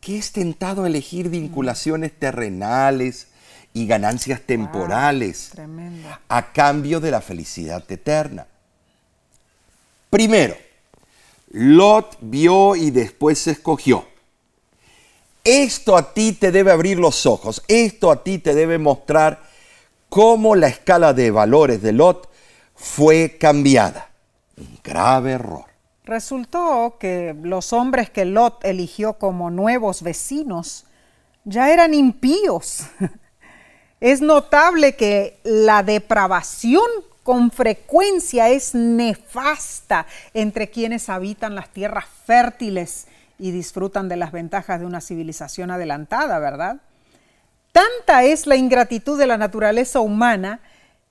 [0.00, 3.28] que es tentado a elegir vinculaciones terrenales
[3.74, 5.52] y ganancias temporales
[6.28, 8.46] a cambio de la felicidad eterna.
[10.08, 10.56] Primero,
[11.50, 14.06] Lot vio y después se escogió.
[15.44, 19.42] Esto a ti te debe abrir los ojos, esto a ti te debe mostrar
[20.08, 22.30] cómo la escala de valores de Lot
[22.74, 24.10] fue cambiada.
[24.56, 25.69] Un grave error.
[26.10, 30.84] Resultó que los hombres que Lot eligió como nuevos vecinos
[31.44, 32.82] ya eran impíos.
[34.00, 36.82] Es notable que la depravación
[37.22, 43.06] con frecuencia es nefasta entre quienes habitan las tierras fértiles
[43.38, 46.78] y disfrutan de las ventajas de una civilización adelantada, ¿verdad?
[47.72, 50.60] Tanta es la ingratitud de la naturaleza humana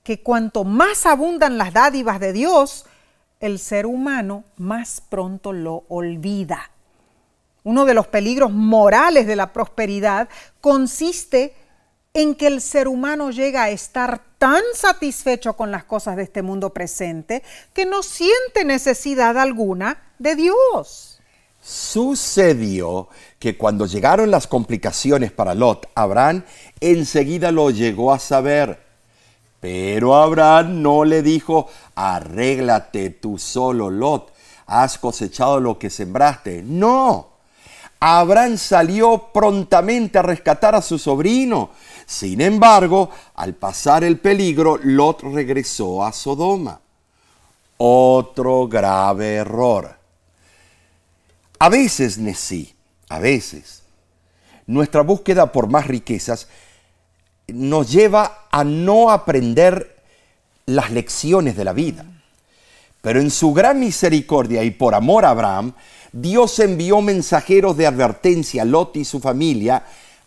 [0.02, 2.86] que cuanto más abundan las dádivas de Dios,
[3.40, 6.70] el ser humano más pronto lo olvida.
[7.64, 10.28] Uno de los peligros morales de la prosperidad
[10.60, 11.54] consiste
[12.12, 16.42] en que el ser humano llega a estar tan satisfecho con las cosas de este
[16.42, 21.20] mundo presente que no siente necesidad alguna de Dios.
[21.62, 26.44] Sucedió que cuando llegaron las complicaciones para Lot, Abraham
[26.80, 28.89] enseguida lo llegó a saber
[29.60, 34.32] pero Abraham no le dijo, arréglate tú solo, Lot,
[34.66, 36.62] has cosechado lo que sembraste.
[36.62, 37.28] No,
[38.00, 41.70] Abraham salió prontamente a rescatar a su sobrino.
[42.06, 46.80] Sin embargo, al pasar el peligro, Lot regresó a Sodoma.
[47.76, 49.94] Otro grave error.
[51.58, 52.74] A veces, Nesí,
[53.10, 53.82] a veces,
[54.66, 56.48] nuestra búsqueda por más riquezas
[57.54, 59.96] nos lleva a no aprender
[60.66, 62.04] las lecciones de la vida.
[63.02, 65.72] Pero en su gran misericordia y por amor a Abraham,
[66.12, 69.84] Dios envió mensajeros de advertencia a Lot y su familia,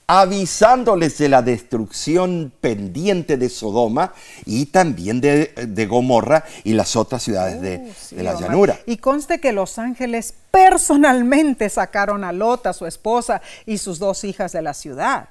[0.07, 4.13] avisándoles de la destrucción pendiente de Sodoma
[4.45, 8.79] y también de, Gomorra y las otras ciudades de, de la llanura.
[8.86, 14.23] Y conste que los ángeles personalmente sacaron a Lot, a su esposa y sus dos
[14.23, 15.29] hijas de la ciudad.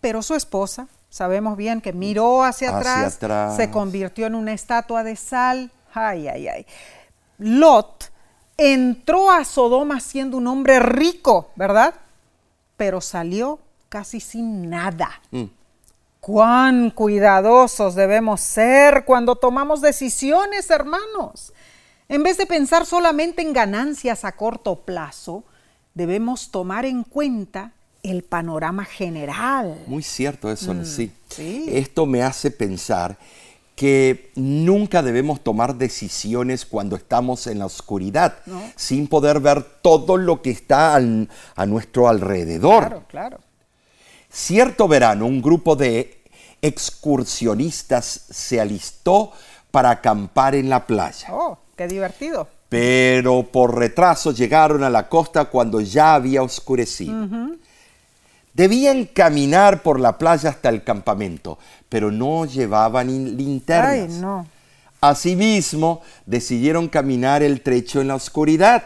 [0.00, 3.20] Pero su esposa Sabemos bien que miró hacia, atrás,
[3.54, 5.70] se convirtió en una estatua de sal.
[5.92, 6.66] Ay, ay, ay.
[7.38, 8.10] Lot
[8.56, 11.94] entró a Sodoma siendo un hombre rico, ¿verdad?
[12.76, 15.20] Pero salió casi sin nada.
[15.30, 15.44] Mm.
[16.18, 21.52] Cuán cuidadosos debemos ser cuando tomamos decisiones, hermanos.
[22.08, 25.44] En vez de pensar solamente en ganancias a corto plazo,
[25.94, 27.70] debemos tomar en cuenta
[28.04, 29.82] el panorama general.
[29.86, 31.10] Muy cierto eso, mm, sí.
[31.68, 33.16] Esto me hace pensar
[33.74, 38.36] que nunca debemos tomar decisiones cuando estamos en la oscuridad,
[38.76, 42.84] sin poder ver todo lo que está a nuestro alrededor.
[42.84, 43.38] Claro, claro.
[44.30, 46.22] Cierto verano, un grupo de
[46.62, 49.32] excursionistas se alistó
[49.70, 51.28] para acampar en la playa.
[51.32, 52.46] Oh, qué divertido.
[52.68, 57.28] Pero por retraso llegaron a la costa cuando ya había oscurecido.
[58.54, 63.90] Debían caminar por la playa hasta el campamento, pero no llevaban linternas.
[64.14, 64.46] Ay, no.
[65.00, 68.82] Asimismo, decidieron caminar el trecho en la oscuridad.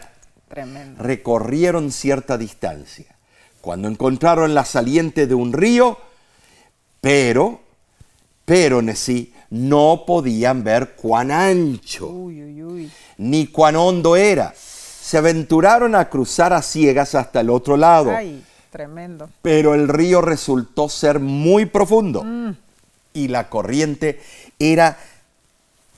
[0.48, 1.02] Tremendo.
[1.02, 3.06] Recorrieron cierta distancia.
[3.60, 5.98] cuando encontraron la saliente de un río,
[7.00, 7.60] pero,
[8.44, 12.90] pero Nesí, no podían ver cuán ancho Uy, uy, uy.
[13.18, 14.54] ni cuán hondo era.
[14.56, 19.30] Se aventuraron a cruzar a ciegas hasta el otro lado, Ay, tremendo.
[19.42, 22.24] pero el río resultó ser muy profundo
[23.12, 24.20] y la corriente
[24.58, 24.98] era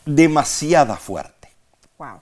[0.06, 1.48] demasiada fuerte.
[1.98, 2.20] Wow.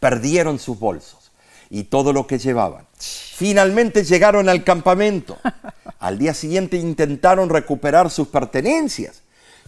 [0.00, 1.30] Perdieron sus bolsos
[1.70, 2.86] y todo lo que llevaban.
[2.98, 5.38] Finalmente llegaron al campamento.
[6.00, 9.22] Al día siguiente intentaron recuperar sus pertenencias.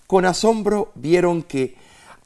[0.07, 1.77] Con asombro vieron que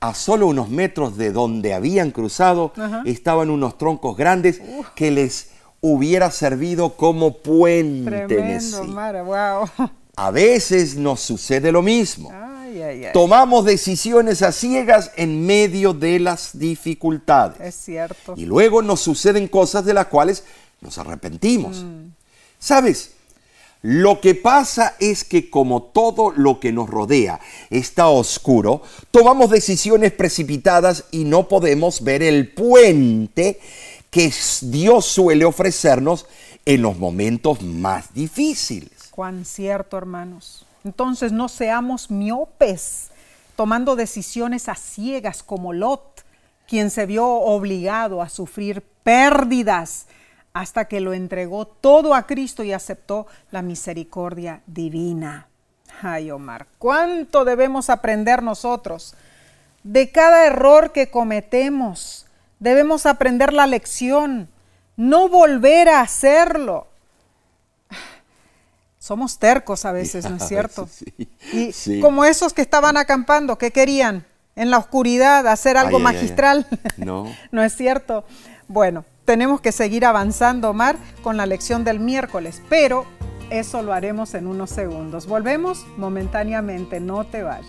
[0.01, 2.73] a solo unos metros de donde habían cruzado
[3.07, 4.61] estaban unos troncos grandes
[4.95, 5.54] que les
[5.87, 8.11] hubiera servido como puente.
[8.27, 8.85] Tremendo.
[8.85, 9.69] Mara, wow.
[10.17, 12.31] A veces nos sucede lo mismo.
[12.33, 13.13] Ay, ay, ay.
[13.13, 17.61] Tomamos decisiones a ciegas en medio de las dificultades.
[17.61, 18.33] Es cierto.
[18.35, 20.45] Y luego nos suceden cosas de las cuales
[20.81, 21.85] nos arrepentimos.
[22.59, 23.11] ¿Sabes?
[23.83, 28.81] Lo que pasa es que como todo lo que nos rodea está oscuro,
[29.11, 33.61] tomamos decisiones precipitadas y no podemos ver el puente
[34.15, 36.27] que Dios suele ofrecernos
[36.65, 39.09] en los momentos más difíciles.
[39.11, 40.65] Cuán cierto, hermanos.
[40.85, 43.11] Entonces no seamos miopes,
[43.57, 46.25] tomando decisiones a ciegas como Lot,
[46.69, 50.07] quien se vio obligado a sufrir pérdidas
[50.53, 55.49] hasta que lo entregó todo a Cristo y aceptó la misericordia divina.
[56.03, 59.17] Ay, Omar, ¿cuánto debemos aprender nosotros?
[59.83, 62.24] De cada error que cometemos,
[62.59, 64.49] debemos aprender la lección,
[64.97, 66.87] no volver a hacerlo.
[68.99, 70.89] Somos tercos a veces, ¿no es cierto?
[70.91, 71.13] sí.
[71.53, 72.01] Y Sí.
[72.01, 74.25] como esos que estaban acampando, ¿qué querían?
[74.57, 76.15] En la oscuridad, hacer algo Ay, ay, ay, ay.
[76.15, 76.67] magistral.
[76.97, 77.27] No.
[77.51, 78.25] no es cierto.
[78.69, 83.05] Bueno, tenemos que seguir avanzando, Omar, con la lección del miércoles, pero
[83.51, 85.27] eso lo haremos en unos segundos.
[85.27, 87.69] Volvemos momentáneamente, no te vayas.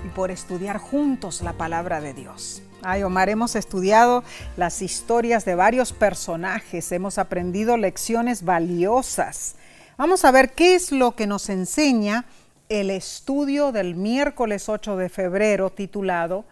[0.15, 2.61] por estudiar juntos la palabra de Dios.
[2.83, 4.23] Ay, Omar, hemos estudiado
[4.57, 9.55] las historias de varios personajes, hemos aprendido lecciones valiosas.
[9.97, 12.25] Vamos a ver qué es lo que nos enseña
[12.69, 16.45] el estudio del miércoles 8 de febrero titulado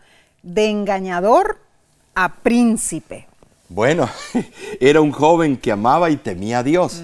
[0.44, 1.60] De engañador
[2.14, 3.28] a príncipe.
[3.70, 4.10] Bueno,
[4.80, 7.02] era un joven que amaba y temía a Dios.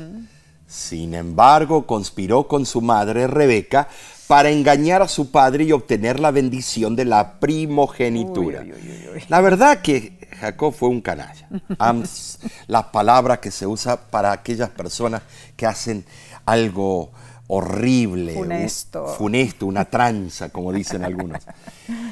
[0.68, 3.88] Sin embargo, conspiró con su madre Rebeca
[4.28, 8.62] para engañar a su padre y obtener la bendición de la primogenitura.
[8.62, 9.24] Uy, uy, uy, uy.
[9.30, 11.48] La verdad que Jacob fue un canalla.
[11.80, 15.22] Ams, las palabras que se usa para aquellas personas
[15.56, 16.06] que hacen
[16.46, 17.12] algo
[17.48, 19.06] horrible, un- Funesto.
[19.08, 21.44] funesto, una tranza, como dicen algunos.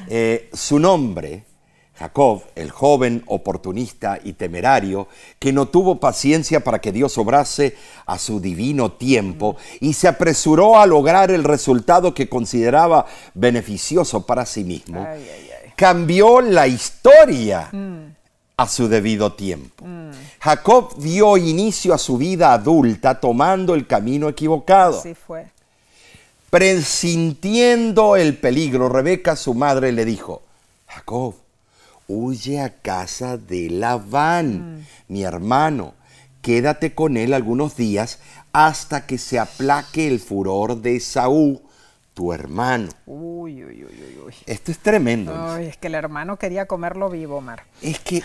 [0.08, 1.46] Eh, su nombre,
[2.04, 5.08] Jacob, el joven oportunista y temerario,
[5.40, 10.78] que no tuvo paciencia para que Dios obrase a su divino tiempo y se apresuró
[10.78, 15.72] a lograr el resultado que consideraba beneficioso para sí mismo, Ay, ay, ay.
[15.78, 17.72] cambió la historia
[18.58, 19.86] a su debido tiempo.
[20.42, 25.00] Jacob dio inicio a su vida adulta tomando el camino equivocado.
[25.00, 25.46] Así fue.
[26.50, 30.42] Presintiendo el peligro, Rebeca, su madre, le dijo,
[30.86, 31.36] Jacob,
[32.08, 35.94] huye a casa de Labán, mi hermano,
[36.42, 38.20] quédate con él algunos días
[38.52, 41.62] hasta que se aplaque el furor de Saúl,
[42.14, 42.90] tu hermano.
[43.06, 44.34] Uy, uy, uy, uy, uy.
[44.46, 45.34] Esto es tremendo.
[45.36, 47.64] Ay, es que el hermano quería comerlo vivo, Omar.
[47.82, 48.22] Es que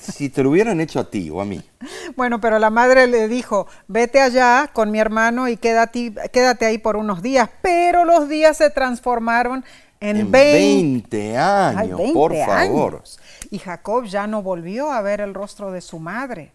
[0.00, 1.62] si te lo hubieran hecho a ti o a mí,
[2.16, 6.78] Bueno, pero la madre le dijo, vete allá con mi hermano y quédate, quédate ahí
[6.78, 7.48] por unos días.
[7.62, 9.64] Pero los días se transformaron
[10.00, 13.02] en, en 20, 20 ay, años, 20 por favor.
[13.50, 16.52] Y Jacob ya no volvió a ver el rostro de su madre.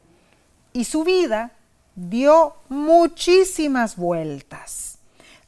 [0.73, 1.51] Y su vida
[1.95, 4.99] dio muchísimas vueltas.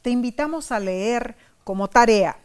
[0.02, 2.36] Te invitamos a leer como tarea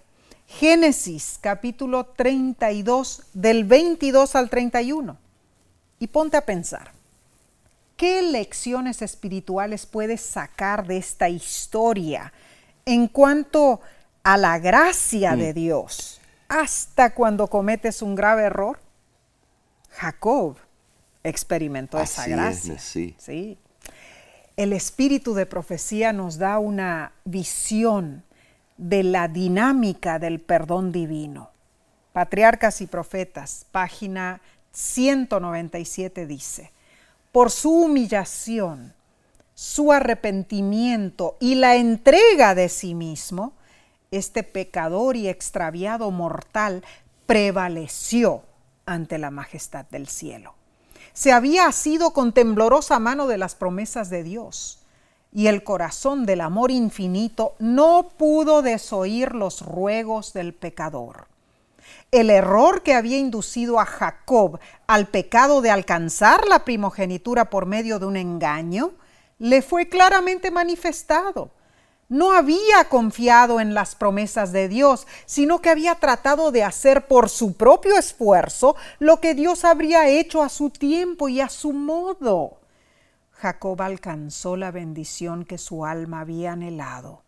[0.48, 5.18] Génesis capítulo 32 del 22 al 31
[6.00, 6.94] y ponte a pensar.
[7.98, 12.32] ¿Qué lecciones espirituales puedes sacar de esta historia
[12.86, 13.80] en cuanto a
[14.36, 16.20] la gracia de Dios
[16.50, 18.80] hasta cuando cometes un grave error?
[19.92, 20.58] Jacob
[21.24, 22.80] experimentó esa es, gracia.
[22.80, 23.16] sí.
[23.18, 23.58] sí.
[24.58, 28.24] El espíritu de profecía nos da una visión
[28.78, 31.52] de la dinámica del perdón divino.
[32.12, 36.72] Patriarcas y Profetas, página 197 dice,
[37.32, 38.94] por su humillación,
[39.54, 43.54] su arrepentimiento y la entrega de sí mismo,
[44.12, 46.84] este pecador y extraviado mortal
[47.26, 48.44] prevaleció
[48.86, 50.56] ante la majestad del cielo.
[51.14, 54.80] Se había asido con temblorosa mano de las promesas de Dios
[55.34, 61.28] y el corazón del amor infinito no pudo desoír los ruegos del pecador.
[62.12, 68.00] El error que había inducido a Jacob al pecado de alcanzar la primogenitura por medio
[68.00, 68.92] de un engaño
[69.40, 71.52] le fue claramente manifestado.
[72.10, 77.30] No había confiado en las promesas de Dios, sino que había tratado de hacer por
[77.30, 82.60] su propio esfuerzo lo que Dios habría hecho a su tiempo y a su modo.
[83.32, 87.24] Jacob alcanzó la bendición que su alma había anhelado.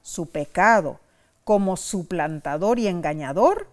[0.00, 0.98] Su pecado,
[1.44, 3.68] como suplantador y engañador,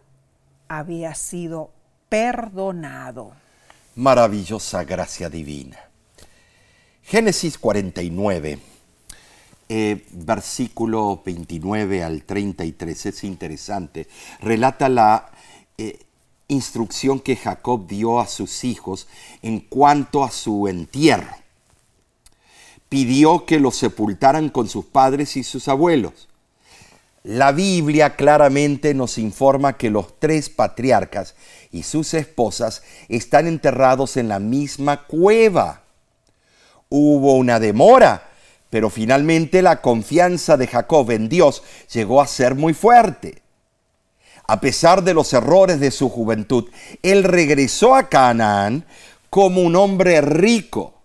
[0.68, 1.72] había sido
[2.10, 3.32] perdonado.
[3.96, 5.80] Maravillosa gracia divina.
[7.02, 8.60] Génesis 49,
[9.70, 14.08] eh, versículo 29 al 33, es interesante.
[14.42, 15.30] Relata la
[15.78, 16.00] eh,
[16.48, 19.08] instrucción que Jacob dio a sus hijos
[19.44, 21.36] en cuanto a su entierro.
[22.90, 26.28] Pidió que los sepultaran con sus padres y sus abuelos.
[27.24, 31.36] La Biblia claramente nos informa que los tres patriarcas
[31.72, 35.84] y sus esposas están enterrados en la misma cueva.
[36.90, 38.29] Hubo una demora,
[38.70, 43.42] pero finalmente la confianza de Jacob en Dios llegó a ser muy fuerte.
[44.48, 46.70] A pesar de los errores de su juventud,
[47.04, 48.86] él regresó a Canaán
[49.30, 50.96] como un hombre rico.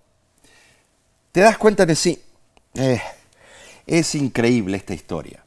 [1.33, 2.23] ¿Te das cuenta de sí?
[2.75, 3.01] Eh,
[3.87, 5.45] es increíble esta historia.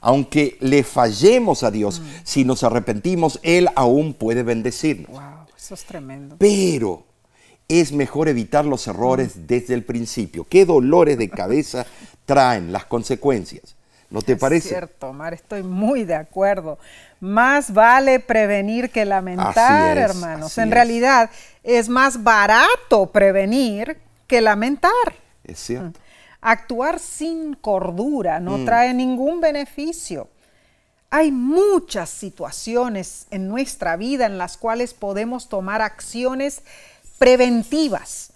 [0.00, 5.10] Aunque le fallemos a Dios, si nos arrepentimos, Él aún puede bendecirnos.
[5.10, 6.36] Wow, eso es tremendo.
[6.38, 7.07] Pero
[7.68, 10.46] es mejor evitar los errores desde el principio.
[10.48, 11.86] ¿Qué dolores de cabeza
[12.26, 13.74] traen las consecuencias?
[14.10, 14.70] ¿No te es parece?
[14.70, 16.78] cierto, Omar, estoy muy de acuerdo.
[17.20, 20.56] Más vale prevenir que lamentar, es, hermanos.
[20.56, 20.74] en es.
[20.74, 21.30] realidad
[21.62, 24.90] es más barato prevenir que lamentar.
[25.44, 26.00] Es cierto.
[26.40, 28.44] Actuar sin cordura Mm.
[28.44, 30.28] no trae ningún beneficio.
[31.10, 36.62] Hay muchas situaciones en nuestra vida en las cuales podemos tomar acciones
[37.18, 38.32] preventivas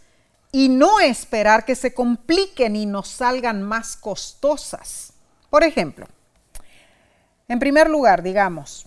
[0.53, 5.15] y no esperar que se compliquen y nos salgan más costosas.
[5.49, 6.07] Por ejemplo,
[7.49, 8.87] en primer lugar, digamos,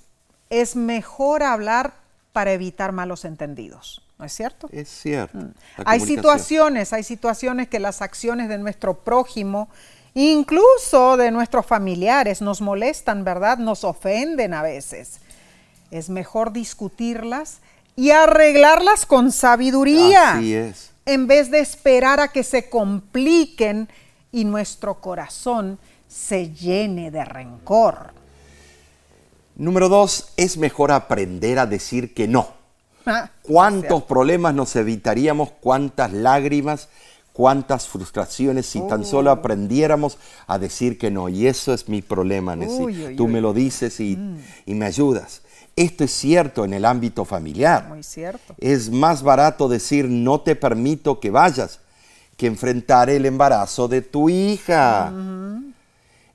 [0.49, 1.93] es mejor hablar
[2.33, 4.67] para evitar malos entendidos, ¿no es cierto?
[4.71, 5.37] Es cierto.
[5.37, 5.53] Mm.
[5.85, 9.69] Hay situaciones, hay situaciones que las acciones de nuestro prójimo,
[10.13, 13.57] incluso de nuestros familiares, nos molestan, ¿verdad?
[13.57, 15.19] Nos ofenden a veces.
[15.91, 17.61] Es mejor discutirlas
[17.95, 20.91] y arreglarlas con sabiduría, Así es.
[21.05, 23.87] en vez de esperar a que se compliquen
[24.31, 28.13] y nuestro corazón se llene de rencor.
[29.55, 32.49] Número dos, es mejor aprender a decir que no.
[33.05, 35.51] Ah, ¿Cuántos problemas nos evitaríamos?
[35.61, 36.89] ¿Cuántas lágrimas?
[37.31, 40.17] ¿Cuántas frustraciones si tan solo aprendiéramos
[40.47, 41.29] a decir que no?
[41.29, 42.79] Y eso es mi problema, Nessie.
[42.83, 43.31] Uy, uy, Tú uy.
[43.31, 44.17] me lo dices y,
[44.65, 45.41] y me ayudas.
[45.75, 47.87] Esto es cierto en el ámbito familiar.
[47.89, 48.55] Muy cierto.
[48.57, 51.79] Es más barato decir no te permito que vayas
[52.37, 55.13] que enfrentar el embarazo de tu hija.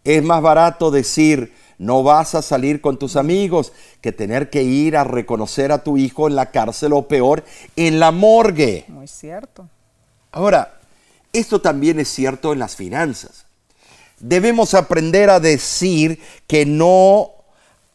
[0.04, 3.72] Es más barato decir no vas a salir con tus amigos
[4.02, 7.42] que tener que ir a reconocer a tu hijo en la cárcel o peor,
[7.74, 8.84] en la morgue.
[8.88, 9.66] Muy cierto.
[10.30, 10.78] Ahora,
[11.32, 13.46] esto también es cierto en las finanzas.
[14.18, 17.30] Debemos aprender a decir que no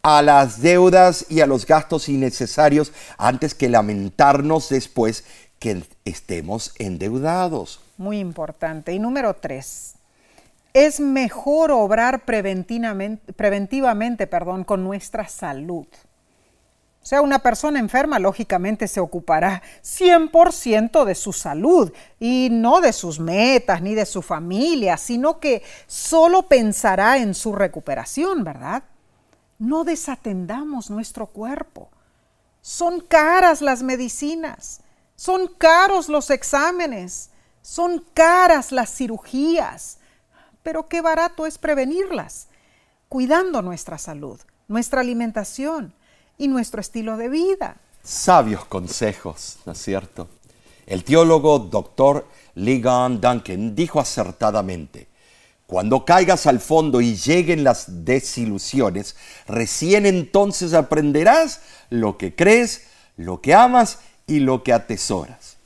[0.08, 5.26] a las deudas y a los gastos innecesarios antes que lamentarnos después
[5.58, 7.80] que estemos endeudados.
[7.97, 8.93] Muy importante.
[8.93, 9.95] Y número tres,
[10.76, 15.88] es mejor obrar preventivamente, perdón, con nuestra salud.
[15.88, 22.93] O sea, una persona enferma lógicamente se ocupará 100% de su salud y no de
[22.93, 28.84] sus metas ni de su familia, sino que solo pensará en su recuperación, ¿verdad?
[29.58, 31.89] No desatendamos nuestro cuerpo.
[32.62, 34.82] Son caras las medicinas,
[35.16, 37.30] son caros los exámenes,
[37.62, 39.99] son caras las cirugías,
[40.64, 42.47] pero qué barato es prevenirlas,
[43.08, 45.93] cuidando nuestra salud, nuestra alimentación
[46.38, 47.78] y nuestro estilo de vida.
[48.03, 50.28] Sabios consejos, ¿no es cierto?
[50.86, 52.26] El teólogo Dr.
[52.56, 55.08] Ligon Duncan dijo acertadamente,
[55.68, 59.16] cuando caigas al fondo y lleguen las desilusiones,
[59.47, 62.88] recién entonces aprenderás lo que crees,
[63.18, 65.57] lo que amas y lo que atesoras.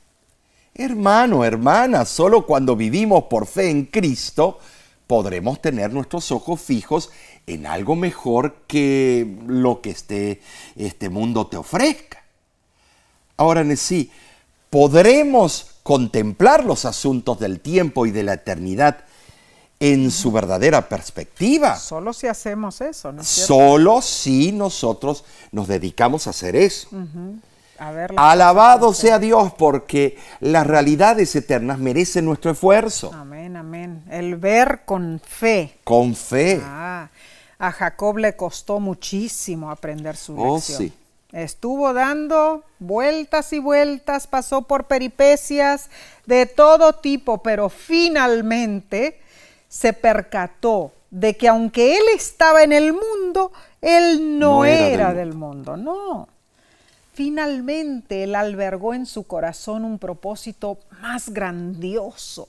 [0.74, 4.58] Hermano, hermana, solo cuando vivimos por fe en Cristo
[5.06, 7.10] podremos tener nuestros ojos fijos
[7.48, 10.40] en algo mejor que lo que este,
[10.76, 12.22] este mundo te ofrezca.
[13.36, 14.10] Ahora, sí,
[14.70, 19.04] podremos contemplar los asuntos del tiempo y de la eternidad
[19.80, 21.74] en su verdadera perspectiva.
[21.76, 23.26] Solo si hacemos eso, ¿no es?
[23.26, 26.88] Solo si nosotros nos dedicamos a hacer eso.
[28.16, 33.10] Alabado sea Dios porque las realidades eternas merecen nuestro esfuerzo.
[33.14, 34.04] Amén, amén.
[34.10, 35.78] El ver con fe.
[35.82, 36.60] Con fe.
[36.62, 37.08] Ah,
[37.58, 40.78] a Jacob le costó muchísimo aprender su oh, lección.
[40.78, 40.92] Sí.
[41.32, 45.88] Estuvo dando vueltas y vueltas, pasó por peripecias
[46.26, 49.20] de todo tipo, pero finalmente
[49.70, 55.76] se percató de que aunque él estaba en el mundo, él no, era, del, mundo,
[55.76, 56.28] no.
[57.14, 62.48] Finalmente él albergó en su corazón un propósito más grandioso.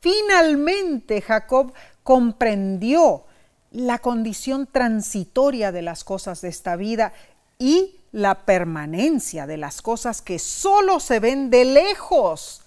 [0.00, 1.72] Finalmente Jacob
[2.02, 3.24] comprendió
[3.70, 7.12] la condición transitoria de las cosas de esta vida
[7.58, 12.62] y la permanencia de las cosas que solo se ven de lejos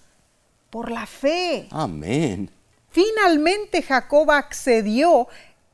[0.70, 1.68] por la fe.
[1.70, 2.50] Amén.
[2.98, 5.28] Finalmente Jacob accedió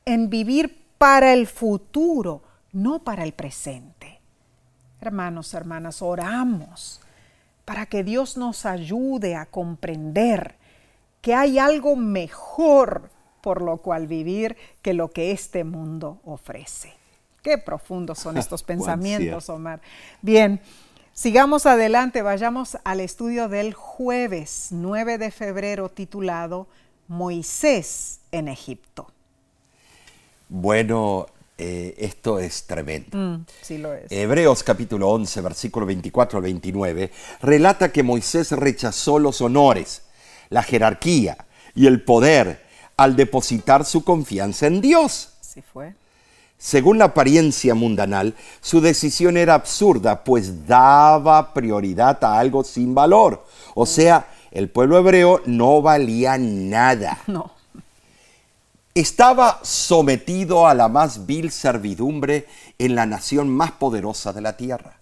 [0.05, 4.19] en vivir para el futuro, no para el presente.
[5.01, 7.01] Hermanos, hermanas, oramos
[7.65, 10.53] para que Dios nos ayude a comprender
[11.21, 13.09] que hay algo mejor
[13.41, 16.93] por lo cual vivir que lo que este mundo ofrece.
[17.41, 19.81] Qué profundos son estos pensamientos, Omar.
[20.21, 20.61] Bien,
[21.11, 26.67] sigamos adelante, vayamos al estudio del jueves 9 de febrero titulado
[27.07, 29.07] Moisés en Egipto.
[30.49, 31.27] Bueno,
[31.57, 33.17] eh, esto es tremendo.
[33.17, 34.11] Mm, sí lo es.
[34.11, 40.03] Hebreos capítulo 11, versículo 24 al 29, relata que Moisés rechazó los honores,
[40.49, 41.37] la jerarquía
[41.73, 42.63] y el poder
[42.97, 45.33] al depositar su confianza en Dios.
[45.41, 45.93] Sí fue.
[46.57, 53.45] Según la apariencia mundanal, su decisión era absurda, pues daba prioridad a algo sin valor.
[53.75, 53.87] O mm.
[53.87, 57.19] sea, el pueblo hebreo no valía nada.
[57.27, 57.51] No.
[58.93, 62.47] Estaba sometido a la más vil servidumbre
[62.79, 64.93] en la nación más poderosa de la tierra.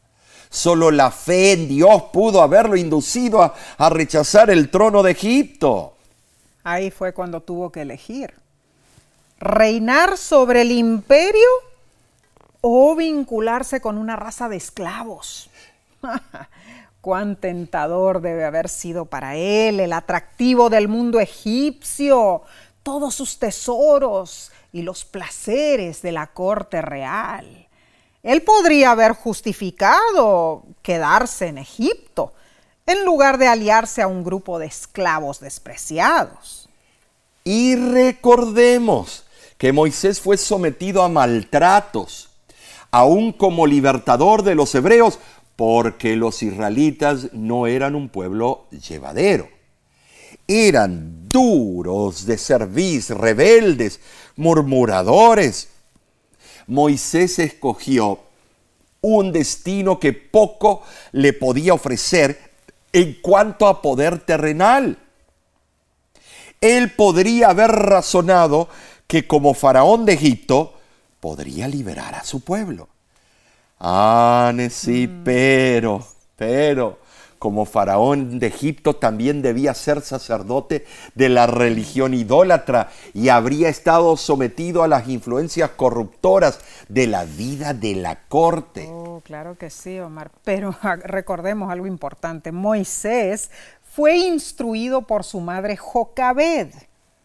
[0.49, 5.95] Solo la fe en Dios pudo haberlo inducido a, a rechazar el trono de Egipto.
[6.64, 8.34] Ahí fue cuando tuvo que elegir.
[9.39, 11.49] Reinar sobre el imperio
[12.62, 15.51] o vincularse con una raza de esclavos.
[17.04, 22.43] Cuán tentador debe haber sido para él el atractivo del mundo egipcio,
[22.82, 27.68] todos sus tesoros y los placeres de la corte real.
[28.24, 32.32] Él podría haber justificado quedarse en Egipto
[32.86, 36.70] en lugar de aliarse a un grupo de esclavos despreciados.
[37.43, 39.26] Y recordemos
[39.58, 42.30] que Moisés fue sometido a maltratos,
[42.91, 45.20] aún como libertador de los hebreos,
[45.56, 49.49] porque los israelitas no eran un pueblo llevadero.
[50.47, 53.99] Eran duros de servicio, rebeldes,
[54.36, 55.70] murmuradores.
[56.68, 58.20] Moisés escogió
[59.01, 60.82] un destino que poco
[61.12, 62.51] le podía ofrecer
[62.91, 64.97] en cuanto a poder terrenal.
[66.62, 68.70] Él podría haber razonado
[69.08, 70.74] que como faraón de Egipto
[71.20, 72.88] podría liberar a su pueblo.
[73.86, 75.24] Ah, sí, mm.
[75.26, 76.02] pero,
[76.38, 77.00] pero,
[77.38, 84.16] como faraón de Egipto también debía ser sacerdote de la religión idólatra y habría estado
[84.16, 88.88] sometido a las influencias corruptoras de la vida de la corte.
[88.90, 90.32] Oh, claro que sí, Omar.
[90.46, 90.74] Pero
[91.04, 92.54] recordemos algo importante.
[92.54, 93.52] Moisés
[93.84, 96.70] fue instruido por su madre Jocabed.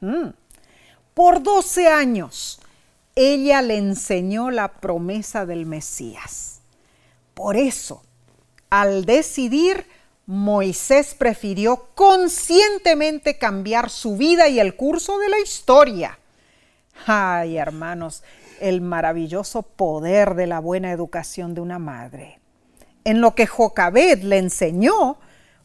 [0.00, 0.30] Mm.
[1.14, 2.60] Por 12 años
[3.18, 6.60] ella le enseñó la promesa del Mesías.
[7.34, 8.00] Por eso,
[8.70, 9.86] al decidir,
[10.26, 16.16] Moisés prefirió conscientemente cambiar su vida y el curso de la historia.
[17.06, 18.22] Ay, hermanos,
[18.60, 22.38] el maravilloso poder de la buena educación de una madre.
[23.02, 25.18] En lo que Jocabed le enseñó,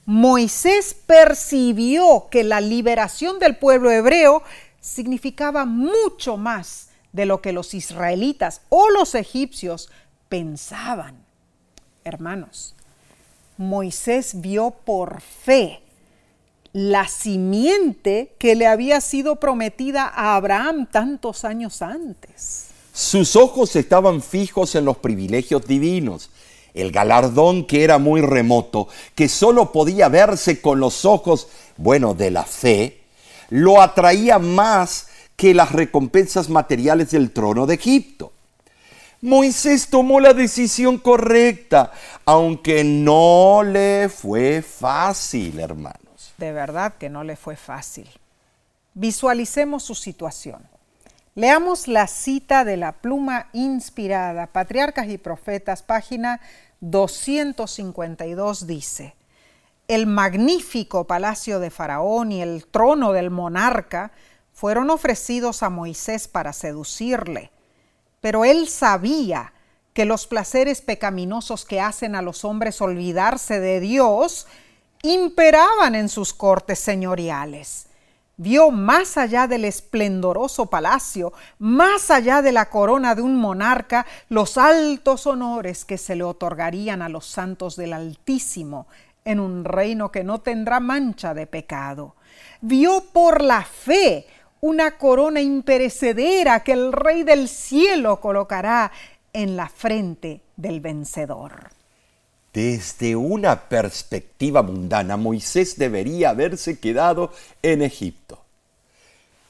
[0.05, 4.41] Moisés percibió que la liberación del pueblo hebreo
[4.79, 9.89] significaba mucho más de lo que los israelitas o los egipcios
[10.27, 11.15] pensaban.
[12.03, 12.75] Hermanos,
[13.57, 15.79] Moisés vio por fe
[16.73, 22.65] la simiente que le había sido prometida a Abraham tantos años antes.
[22.91, 26.31] Sus ojos estaban fijos en los privilegios divinos,
[26.73, 31.47] el galardón que era muy remoto, que solo podía verse con los ojos,
[31.77, 33.01] bueno, de la fe,
[33.49, 38.33] lo atraía más que las recompensas materiales del trono de Egipto.
[39.21, 41.91] Moisés tomó la decisión correcta,
[42.25, 46.33] aunque no le fue fácil, hermanos.
[46.37, 48.09] De verdad que no le fue fácil.
[48.93, 50.61] Visualicemos su situación.
[51.35, 56.41] Leamos la cita de la pluma inspirada, Patriarcas y Profetas, página
[56.81, 59.15] 252 dice,
[59.87, 64.11] el magnífico palacio de Faraón y el trono del monarca
[64.63, 67.51] fueron ofrecidos a Moisés para seducirle,
[68.21, 69.51] pero él sabía
[69.91, 74.47] que los placeres pecaminosos que hacen a los hombres olvidarse de Dios
[75.01, 77.87] imperaban en sus cortes señoriales.
[78.37, 84.57] Vio más allá del esplendoroso palacio, más allá de la corona de un monarca, los
[84.57, 88.87] altos honores que se le otorgarían a los santos del Altísimo
[89.25, 92.15] en un reino que no tendrá mancha de pecado.
[92.61, 94.25] Vio por la fe
[94.63, 98.93] una corona imperecedera que el Rey del cielo colocará
[99.33, 101.69] en la frente del vencedor.
[102.53, 108.39] Desde una perspectiva mundana, Moisés debería haberse quedado en Egipto.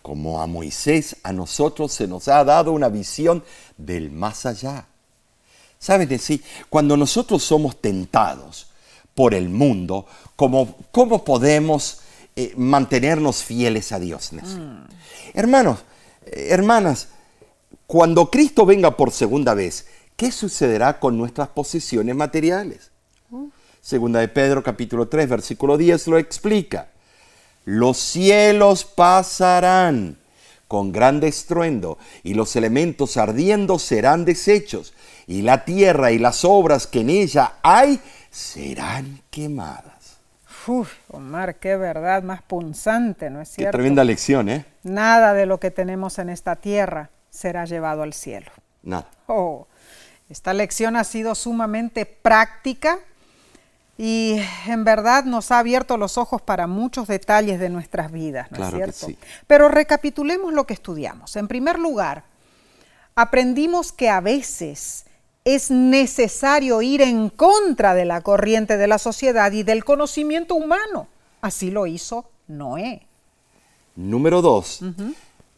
[0.02, 3.44] Como a Moisés, a nosotros se nos ha dado una visión
[3.78, 4.88] del más allá.
[5.78, 6.44] ¿Saben decir?
[6.72, 8.66] Cuando nosotros somos tentados
[9.14, 12.00] por el mundo, ¿cómo, cómo podemos
[12.36, 14.32] eh, mantenernos fieles a Dios.
[14.34, 14.86] Mm.
[15.34, 15.80] Hermanos,
[16.26, 17.10] eh, hermanas,
[17.88, 22.92] cuando Cristo venga por segunda vez, ¿qué sucederá con nuestras posesiones materiales?
[23.30, 23.50] Uh.
[23.82, 26.88] Segunda de Pedro capítulo 3 versículo 10 lo explica.
[27.66, 30.18] Los cielos pasarán
[30.68, 34.94] con grande estruendo y los elementos ardiendo serán deshechos
[35.28, 38.00] y la tierra y las obras que en ella hay
[38.32, 39.93] serán quemadas.
[40.68, 43.72] Uf, Omar, qué verdad más punzante, ¿no es cierto?
[43.72, 44.66] Qué tremenda lección, ¿eh?
[44.84, 48.52] Nada de lo que tenemos en esta tierra será llevado al cielo.
[48.82, 49.08] Nada.
[49.28, 49.68] Oh,
[50.30, 53.00] esta lección ha sido sumamente práctica
[53.98, 58.58] y en verdad nos ha abierto los ojos para muchos detalles de nuestras vidas, ¿no
[58.58, 59.08] claro es cierto?
[59.08, 59.20] Que sí.
[59.48, 61.36] Pero recapitulemos lo que estudiamos.
[61.36, 62.24] En primer lugar,
[63.16, 65.06] aprendimos que a veces
[65.46, 71.08] es necesario ir en contra de la corriente de la sociedad y del conocimiento humano.
[71.42, 73.06] Así lo hizo Noé.
[73.96, 74.80] Número dos,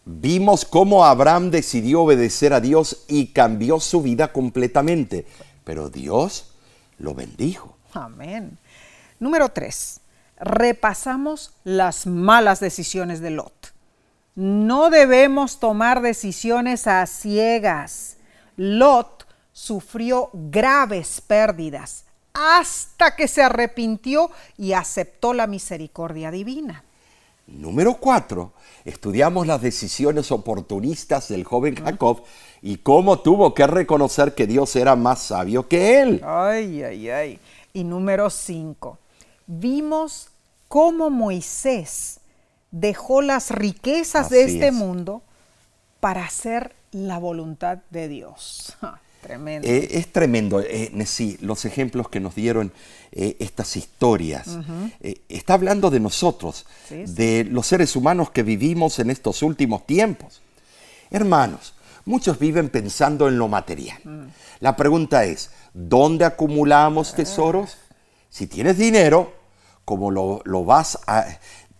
[0.03, 5.25] vimos cómo Abraham decidió obedecer a Dios y cambió su vida completamente,
[5.63, 6.51] pero Dios
[6.97, 7.77] lo bendijo.
[7.93, 8.57] Amén.
[9.19, 10.01] Número tres,
[10.37, 13.73] repasamos las malas decisiones de Lot.
[14.35, 18.17] No debemos tomar decisiones a ciegas.
[18.57, 19.14] Lot
[19.55, 22.03] sufrió graves pérdidas
[22.33, 26.83] hasta que se arrepintió y aceptó la misericordia divina.
[27.47, 28.51] Número cuatro,
[28.83, 32.23] estudiamos las decisiones oportunistas del joven Jacob
[32.61, 36.21] y cómo tuvo que reconocer que Dios era más sabio que él.
[36.25, 37.39] Ay, ay, ay.
[37.71, 38.97] Y número cinco,
[39.47, 40.31] vimos
[40.67, 42.19] cómo Moisés
[42.71, 44.73] dejó las riquezas de este es.
[44.73, 45.21] mundo
[46.01, 48.75] para hacer la voluntad de Dios.
[49.25, 49.67] Tremendo.
[49.67, 52.71] Eh, es tremendo, eh, sí, los ejemplos que nos dieron
[53.11, 54.47] eh, estas historias.
[55.01, 57.13] Eh, está hablando de nosotros, Sí, sí.
[57.13, 60.41] de los seres humanos que vivimos en estos últimos tiempos.
[61.11, 61.73] Hermanos,
[62.05, 63.97] muchos viven pensando en lo material.
[64.03, 64.25] Mm.
[64.59, 67.15] La pregunta es, ¿dónde acumulamos Ah.
[67.17, 67.77] tesoros?
[68.29, 69.33] Si tienes dinero,
[69.85, 71.25] ¿cómo lo, lo vas a...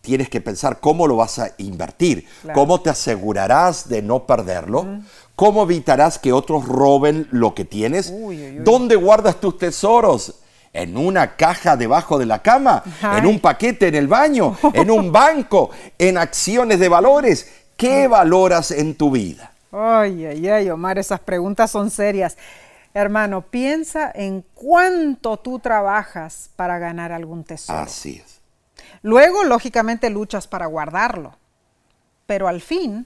[0.01, 2.59] Tienes que pensar cómo lo vas a invertir, Claro.
[2.59, 5.01] cómo te asegurarás de no perderlo,
[5.35, 8.63] cómo evitarás que otros roben lo que tienes, Uy, uy, uy.
[8.63, 10.35] dónde guardas tus tesoros,
[10.73, 13.19] en una caja debajo de la cama, Ay.
[13.19, 17.49] en un paquete en el baño, en un banco, en acciones de valores.
[17.77, 19.51] ¿Qué valoras en tu vida?
[19.71, 22.37] Ay, ay, ay, Omar, esas preguntas son serias.
[22.93, 27.79] Hermano, piensa en cuánto tú trabajas para ganar algún tesoro.
[27.79, 28.39] Así es.
[29.01, 31.35] Luego, lógicamente, luchas para guardarlo.
[32.25, 33.05] Pero al fin,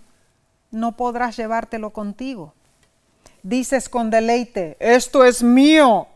[0.71, 2.53] no podrás llevártelo contigo.
[3.43, 6.07] Dices con deleite, esto es mío.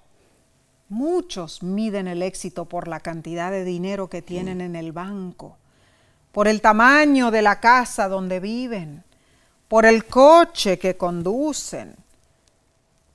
[0.89, 5.57] Muchos miden el éxito por la cantidad de dinero que tienen en el banco,
[6.31, 9.03] por el tamaño de la casa donde viven,
[9.67, 11.95] por el coche que conducen.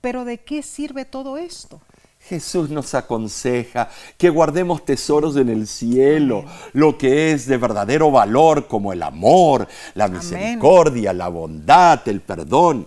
[0.00, 1.80] Pero ¿de qué sirve todo esto?
[2.20, 3.88] Jesús nos aconseja
[4.18, 6.44] que guardemos tesoros en el cielo,
[6.74, 12.86] lo que es de verdadero valor como el amor, la misericordia, la bondad, el perdón.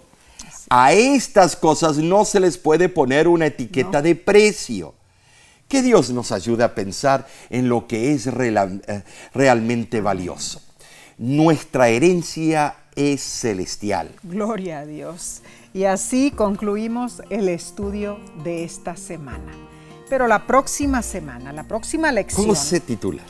[0.69, 4.93] A estas cosas no se les puede poner una etiqueta de precio.
[5.67, 9.03] Que Dios nos ayude a pensar en lo que es eh,
[9.33, 10.61] realmente valioso.
[11.17, 14.11] Nuestra herencia es celestial.
[14.23, 15.41] Gloria a Dios.
[15.73, 19.53] Y así concluimos el estudio de esta semana.
[20.09, 22.45] Pero la próxima semana, la próxima lección.
[22.47, 23.23] ¿Cómo se titula?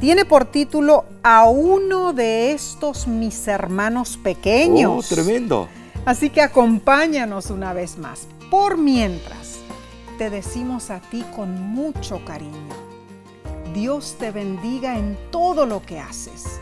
[0.00, 5.04] Tiene por título A uno de estos mis hermanos pequeños.
[5.04, 5.68] Oh, tremendo.
[6.06, 8.26] Así que acompáñanos una vez más.
[8.50, 9.58] Por mientras,
[10.16, 12.52] te decimos a ti con mucho cariño.
[13.74, 16.60] Dios te bendiga en todo lo que haces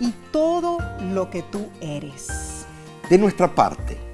[0.00, 0.78] y todo
[1.12, 2.66] lo que tú eres.
[3.08, 4.07] De nuestra parte,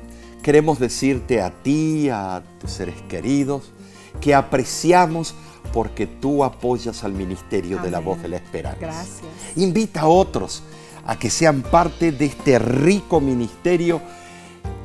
[0.45, 3.73] queremos decirte a ti, a tus seres queridos,
[4.21, 5.35] que apreciamos
[5.73, 8.79] porque tú apoyas al ministerio de la voz de la esperanza.
[8.79, 9.23] Gracias.
[9.57, 10.63] Invita a otros
[11.07, 14.03] a que sean parte de este rico ministerio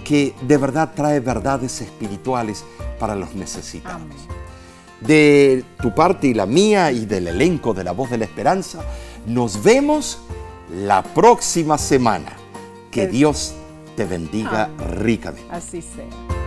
[0.06, 2.64] que de verdad trae verdades espirituales
[2.98, 4.16] para los necesitados.
[5.02, 8.80] De tu parte y la mía y del elenco de la voz de la esperanza,
[9.28, 10.20] nos vemos
[10.74, 12.32] la próxima semana.
[12.92, 13.69] Que Dios te
[14.06, 15.52] bendiga ricamente.
[15.52, 16.39] Así sea.